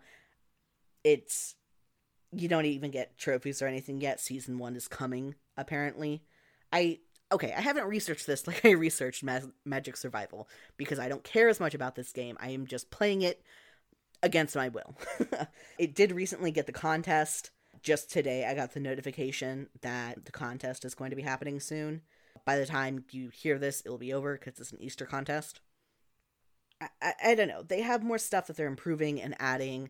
it's 1.04 1.56
you 2.32 2.48
don't 2.48 2.66
even 2.66 2.92
get 2.92 3.18
trophies 3.18 3.62
or 3.62 3.68
anything 3.68 4.02
yet. 4.02 4.20
Season 4.20 4.58
one 4.58 4.76
is 4.76 4.88
coming, 4.88 5.36
apparently. 5.58 6.24
I 6.72 7.00
okay, 7.32 7.54
I 7.56 7.62
haven't 7.62 7.88
researched 7.88 8.28
this 8.28 8.48
like 8.48 8.66
I 8.66 8.72
researched 8.72 9.24
Ma- 9.24 9.40
Magic 9.66 9.98
Survival 9.98 10.50
because 10.78 11.00
I 11.00 11.10
don't 11.10 11.24
care 11.24 11.50
as 11.50 11.60
much 11.60 11.74
about 11.74 11.96
this 11.96 12.12
game. 12.12 12.38
I 12.40 12.50
am 12.50 12.68
just 12.68 12.92
playing 12.92 13.22
it 13.22 13.44
against 14.24 14.56
my 14.56 14.70
will. 14.70 14.96
it 15.80 15.96
did 15.96 16.12
recently 16.12 16.52
get 16.52 16.68
the 16.68 16.72
contest. 16.72 17.52
Just 17.82 18.12
today, 18.12 18.46
I 18.46 18.54
got 18.54 18.74
the 18.74 18.80
notification 18.80 19.68
that 19.82 20.26
the 20.26 20.32
contest 20.32 20.86
is 20.86 20.96
going 20.96 21.10
to 21.10 21.16
be 21.16 21.24
happening 21.24 21.60
soon. 21.60 22.02
By 22.46 22.58
the 22.58 22.66
time 22.66 23.06
you 23.12 23.30
hear 23.30 23.58
this, 23.58 23.82
it'll 23.86 23.98
be 23.98 24.14
over 24.14 24.38
because 24.38 24.60
it's 24.60 24.72
an 24.72 24.82
Easter 24.82 25.06
contest. 25.06 25.62
I, 26.80 26.90
I, 27.02 27.14
I 27.26 27.36
don't 27.36 27.48
know. 27.48 27.64
They 27.64 27.82
have 27.82 28.04
more 28.04 28.18
stuff 28.18 28.48
that 28.48 28.58
they're 28.58 28.68
improving 28.68 29.22
and 29.22 29.36
adding 29.40 29.90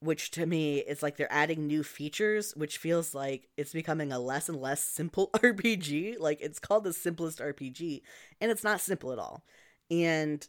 which 0.00 0.30
to 0.30 0.46
me 0.46 0.78
is 0.78 1.02
like 1.02 1.16
they're 1.16 1.32
adding 1.32 1.66
new 1.66 1.82
features, 1.82 2.52
which 2.56 2.78
feels 2.78 3.14
like 3.14 3.48
it's 3.56 3.72
becoming 3.72 4.12
a 4.12 4.18
less 4.18 4.48
and 4.48 4.58
less 4.58 4.82
simple 4.82 5.30
RPG. 5.34 6.18
Like 6.18 6.40
it's 6.40 6.58
called 6.58 6.84
the 6.84 6.92
simplest 6.92 7.38
RPG, 7.38 8.00
and 8.40 8.50
it's 8.50 8.64
not 8.64 8.80
simple 8.80 9.12
at 9.12 9.18
all. 9.18 9.44
And 9.90 10.46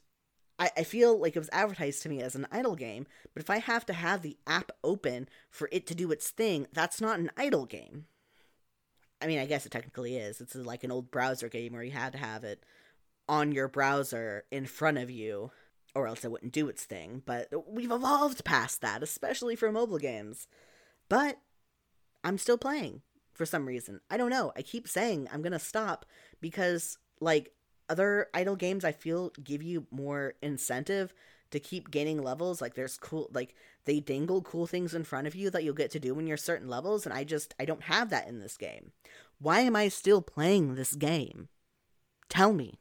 I, 0.62 0.70
I 0.78 0.84
feel 0.84 1.20
like 1.20 1.36
it 1.36 1.40
was 1.40 1.50
advertised 1.52 2.04
to 2.04 2.10
me 2.10 2.22
as 2.22 2.36
an 2.36 2.48
idle 2.52 2.76
game, 2.76 3.08
but 3.34 3.42
if 3.42 3.50
I 3.50 3.58
have 3.58 3.84
to 3.88 3.94
have 3.94 4.22
the 4.22 4.38
app 4.46 4.72
open 4.84 5.28
for 5.50 5.68
it 5.72 5.88
to 5.88 5.96
do 5.96 6.12
its 6.12 6.30
thing, 6.30 6.68
that's 6.72 7.02
not 7.02 7.20
an 7.20 7.32
idle 7.36 7.66
game. 7.66 8.06
I 9.20 9.26
mean, 9.26 9.40
I 9.40 9.48
guess 9.48 9.66
it 9.66 9.72
technically 9.72 10.18
is. 10.18 10.40
It's 10.40 10.54
like 10.54 10.84
an 10.84 10.92
old 10.92 11.10
browser 11.10 11.50
game 11.50 11.74
where 11.74 11.82
you 11.82 11.92
had 11.92 12.12
to 12.12 12.20
have 12.20 12.44
it 12.44 12.64
on 13.28 13.52
your 13.52 13.68
browser 13.68 14.44
in 14.52 14.68
front 14.68 15.00
of 15.00 15.10
you 15.10 15.50
or 15.96 16.08
else 16.08 16.24
it 16.24 16.32
wouldn't 16.32 16.54
do 16.54 16.70
its 16.70 16.86
thing. 16.86 17.24
But 17.26 17.50
we've 17.68 17.92
evolved 17.92 18.46
past 18.46 18.82
that, 18.82 19.02
especially 19.02 19.56
for 19.56 19.72
mobile 19.72 19.98
games. 19.98 20.48
But 21.10 21.40
I'm 22.24 22.38
still 22.38 22.58
playing 22.58 23.02
for 23.34 23.48
some 23.48 23.66
reason. 23.66 24.00
I 24.12 24.18
don't 24.18 24.30
know. 24.30 24.54
I 24.56 24.62
keep 24.62 24.88
saying 24.88 25.28
I'm 25.34 25.42
going 25.42 25.52
to 25.54 25.60
stop 25.60 26.06
because, 26.40 27.00
like, 27.20 27.52
other 27.92 28.30
idle 28.34 28.56
games 28.56 28.86
I 28.86 28.94
feel 28.94 29.32
give 29.44 29.62
you 29.62 29.86
more 29.92 30.36
incentive 30.42 31.14
to 31.52 31.60
keep 31.60 31.92
gaining 31.92 32.24
levels. 32.24 32.62
Like, 32.62 32.76
there's 32.76 32.98
cool, 32.98 33.30
like, 33.34 33.54
they 33.86 34.00
dangle 34.00 34.42
cool 34.42 34.66
things 34.66 34.94
in 34.96 35.04
front 35.04 35.28
of 35.28 35.36
you 35.36 35.50
that 35.50 35.64
you'll 35.64 35.74
get 35.74 35.92
to 35.92 36.00
do 36.00 36.14
when 36.14 36.26
you're 36.26 36.38
certain 36.38 36.70
levels, 36.70 37.06
and 37.06 37.14
I 37.14 37.26
just, 37.26 37.54
I 37.60 37.66
don't 37.66 37.84
have 37.84 38.10
that 38.10 38.28
in 38.28 38.40
this 38.40 38.56
game. 38.56 38.94
Why 39.40 39.60
am 39.60 39.76
I 39.76 39.90
still 39.90 40.22
playing 40.22 40.76
this 40.76 40.96
game? 40.96 41.50
Tell 42.30 42.54
me. 42.54 42.80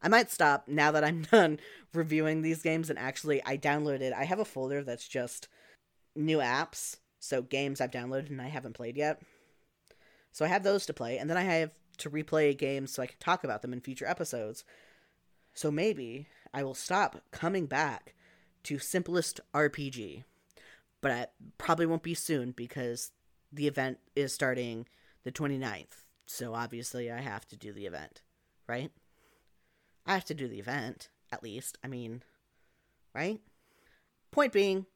I 0.00 0.08
might 0.08 0.30
stop 0.30 0.68
now 0.68 0.90
that 0.92 1.04
I'm 1.04 1.22
done 1.30 1.58
reviewing 1.92 2.42
these 2.42 2.62
games 2.62 2.90
and 2.90 2.98
actually 2.98 3.42
I 3.44 3.56
downloaded 3.56 4.12
I 4.12 4.24
have 4.24 4.38
a 4.38 4.44
folder 4.44 4.82
that's 4.82 5.08
just 5.08 5.48
new 6.14 6.38
apps, 6.38 6.96
so 7.18 7.42
games 7.42 7.80
I've 7.80 7.90
downloaded 7.90 8.30
and 8.30 8.40
I 8.40 8.48
haven't 8.48 8.74
played 8.74 8.96
yet. 8.96 9.20
So 10.32 10.44
I 10.44 10.48
have 10.48 10.62
those 10.62 10.86
to 10.86 10.94
play 10.94 11.18
and 11.18 11.28
then 11.28 11.36
I 11.36 11.42
have 11.42 11.70
to 11.98 12.10
replay 12.10 12.56
games 12.56 12.92
so 12.92 13.02
I 13.02 13.06
can 13.06 13.18
talk 13.18 13.44
about 13.44 13.62
them 13.62 13.72
in 13.72 13.80
future 13.80 14.06
episodes. 14.06 14.64
So 15.54 15.70
maybe 15.70 16.26
I 16.52 16.62
will 16.62 16.74
stop 16.74 17.20
coming 17.30 17.66
back 17.66 18.14
to 18.64 18.78
simplest 18.78 19.40
RPG. 19.54 20.24
But 21.00 21.12
I 21.12 21.26
probably 21.58 21.86
won't 21.86 22.02
be 22.02 22.14
soon 22.14 22.52
because 22.52 23.12
the 23.52 23.68
event 23.68 23.98
is 24.16 24.32
starting 24.32 24.86
the 25.22 25.32
29th. 25.32 26.04
So 26.26 26.54
obviously 26.54 27.10
I 27.10 27.20
have 27.20 27.46
to 27.48 27.56
do 27.56 27.72
the 27.72 27.86
event, 27.86 28.22
right? 28.66 28.90
I 30.06 30.14
have 30.14 30.24
to 30.26 30.34
do 30.34 30.48
the 30.48 30.58
event, 30.58 31.08
at 31.30 31.42
least. 31.42 31.78
I 31.84 31.88
mean, 31.88 32.22
right? 33.14 33.40
Point 34.30 34.52
being, 34.52 34.86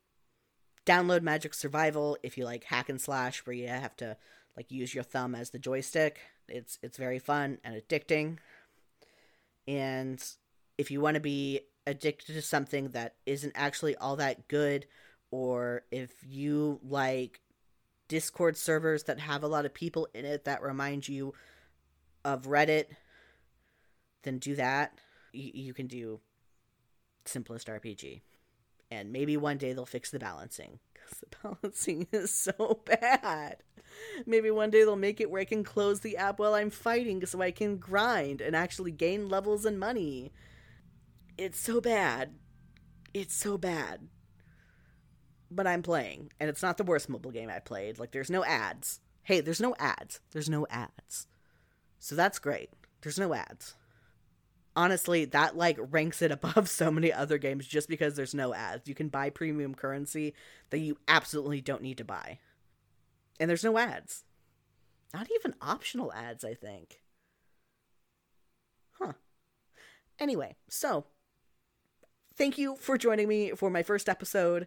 download 0.86 1.22
Magic 1.22 1.54
Survival 1.54 2.16
if 2.22 2.38
you 2.38 2.44
like 2.44 2.64
hack 2.64 2.88
and 2.88 3.00
slash 3.00 3.46
where 3.46 3.54
you 3.54 3.68
have 3.68 3.96
to 3.96 4.16
like 4.56 4.72
use 4.72 4.94
your 4.94 5.04
thumb 5.04 5.34
as 5.34 5.50
the 5.50 5.58
joystick. 5.58 6.20
It's 6.48 6.78
it's 6.82 6.98
very 6.98 7.18
fun 7.18 7.58
and 7.64 7.74
addicting. 7.74 8.38
And 9.66 10.22
if 10.76 10.90
you 10.90 11.00
want 11.00 11.14
to 11.14 11.20
be 11.20 11.60
addicted 11.86 12.34
to 12.34 12.42
something 12.42 12.90
that 12.90 13.14
isn't 13.26 13.52
actually 13.54 13.96
all 13.96 14.16
that 14.16 14.48
good 14.48 14.86
or 15.30 15.82
if 15.90 16.10
you 16.26 16.80
like 16.82 17.40
Discord 18.08 18.56
servers 18.56 19.04
that 19.04 19.20
have 19.20 19.42
a 19.42 19.48
lot 19.48 19.66
of 19.66 19.74
people 19.74 20.08
in 20.14 20.24
it 20.24 20.44
that 20.44 20.62
remind 20.62 21.08
you 21.08 21.34
of 22.24 22.42
Reddit 22.44 22.86
then 24.22 24.38
do 24.38 24.54
that. 24.56 24.98
You, 25.32 25.50
you 25.54 25.74
can 25.74 25.86
do 25.86 26.20
simplest 27.24 27.68
RPG. 27.68 28.22
And 28.90 29.12
maybe 29.12 29.36
one 29.36 29.58
day 29.58 29.72
they'll 29.72 29.86
fix 29.86 30.10
the 30.10 30.18
balancing 30.18 30.78
because 30.92 31.18
the 31.20 31.26
balancing 31.42 32.06
is 32.12 32.32
so 32.32 32.80
bad. 32.84 33.56
Maybe 34.26 34.50
one 34.50 34.70
day 34.70 34.80
they'll 34.84 34.96
make 34.96 35.20
it 35.20 35.30
where 35.30 35.40
I 35.40 35.44
can 35.44 35.64
close 35.64 36.00
the 36.00 36.16
app 36.16 36.38
while 36.38 36.54
I'm 36.54 36.70
fighting 36.70 37.24
so 37.26 37.40
I 37.42 37.50
can 37.50 37.76
grind 37.78 38.40
and 38.40 38.54
actually 38.56 38.92
gain 38.92 39.28
levels 39.28 39.64
and 39.64 39.78
money. 39.78 40.32
It's 41.38 41.58
so 41.60 41.80
bad. 41.80 42.34
It's 43.14 43.34
so 43.34 43.58
bad. 43.58 44.08
but 45.50 45.66
I'm 45.66 45.82
playing, 45.82 46.32
and 46.40 46.50
it's 46.50 46.62
not 46.62 46.76
the 46.76 46.84
worst 46.84 47.08
mobile 47.08 47.30
game 47.30 47.48
I 47.50 47.58
played. 47.60 47.98
Like, 47.98 48.12
there's 48.12 48.30
no 48.30 48.44
ads. 48.44 49.00
Hey, 49.22 49.40
there's 49.40 49.60
no 49.60 49.74
ads. 49.78 50.20
There's 50.32 50.48
no 50.50 50.66
ads. 50.70 51.26
So 51.98 52.14
that's 52.14 52.38
great. 52.38 52.70
There's 53.02 53.18
no 53.18 53.34
ads. 53.34 53.74
Honestly, 54.76 55.24
that 55.26 55.56
like 55.56 55.76
ranks 55.90 56.22
it 56.22 56.30
above 56.30 56.68
so 56.70 56.90
many 56.90 57.12
other 57.12 57.38
games 57.38 57.66
just 57.66 57.88
because 57.88 58.14
there's 58.14 58.34
no 58.34 58.54
ads. 58.54 58.88
You 58.88 58.94
can 58.94 59.08
buy 59.08 59.30
premium 59.30 59.74
currency 59.74 60.34
that 60.70 60.78
you 60.78 60.98
absolutely 61.08 61.60
don't 61.60 61.82
need 61.82 61.98
to 61.98 62.04
buy. 62.04 62.38
And 63.38 63.48
there's 63.48 63.64
no 63.64 63.78
ads. 63.78 64.24
Not 65.14 65.28
even 65.34 65.54
optional 65.60 66.12
ads, 66.12 66.44
I 66.44 66.54
think. 66.54 67.00
Huh. 68.92 69.12
Anyway, 70.18 70.56
so 70.68 71.04
thank 72.36 72.58
you 72.58 72.76
for 72.76 72.98
joining 72.98 73.28
me 73.28 73.52
for 73.52 73.70
my 73.70 73.82
first 73.82 74.08
episode. 74.08 74.66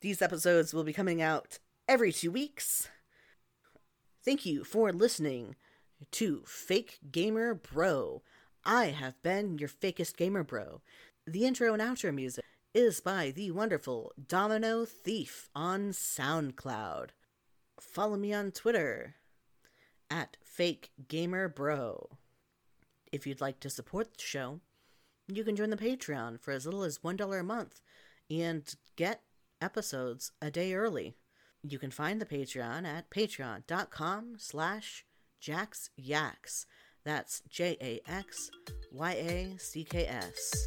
These 0.00 0.22
episodes 0.22 0.72
will 0.72 0.84
be 0.84 0.92
coming 0.92 1.20
out 1.20 1.58
every 1.88 2.12
two 2.12 2.30
weeks. 2.30 2.88
Thank 4.24 4.46
you 4.46 4.64
for 4.64 4.92
listening 4.92 5.56
to 6.12 6.42
Fake 6.46 6.98
Gamer 7.10 7.54
Bro. 7.54 8.22
I 8.64 8.86
have 8.86 9.22
been 9.22 9.58
your 9.58 9.68
fakest 9.68 10.16
gamer 10.16 10.42
bro. 10.42 10.80
The 11.24 11.46
intro 11.46 11.72
and 11.72 11.80
outro 11.80 12.12
music 12.12 12.44
is 12.74 13.00
by 13.00 13.30
the 13.30 13.52
wonderful 13.52 14.12
Domino 14.26 14.84
Thief 14.84 15.48
on 15.54 15.90
SoundCloud. 15.90 17.10
Follow 17.80 18.16
me 18.16 18.32
on 18.32 18.52
Twitter 18.52 19.16
at 20.10 20.36
Fake 20.42 20.90
Gamer 21.08 21.48
Bro. 21.48 22.10
If 23.12 23.26
you'd 23.26 23.40
like 23.40 23.60
to 23.60 23.70
support 23.70 24.14
the 24.14 24.22
show, 24.22 24.60
you 25.28 25.44
can 25.44 25.56
join 25.56 25.70
the 25.70 25.76
Patreon 25.76 26.40
for 26.40 26.52
as 26.52 26.64
little 26.64 26.84
as 26.84 26.98
$1 26.98 27.40
a 27.40 27.42
month 27.42 27.80
and 28.30 28.74
get 28.96 29.22
episodes 29.60 30.32
a 30.40 30.50
day 30.50 30.74
early. 30.74 31.16
You 31.62 31.78
can 31.78 31.90
find 31.90 32.20
the 32.20 32.26
Patreon 32.26 32.86
at 32.86 33.10
patreon.com 33.10 34.36
slash 34.38 35.04
jaxyacks. 35.42 36.66
That's 37.04 37.40
J 37.48 37.76
A 37.80 38.00
X 38.10 38.50
Y 38.92 39.12
A 39.12 39.56
C 39.58 39.84
K 39.84 40.06
S. 40.06 40.66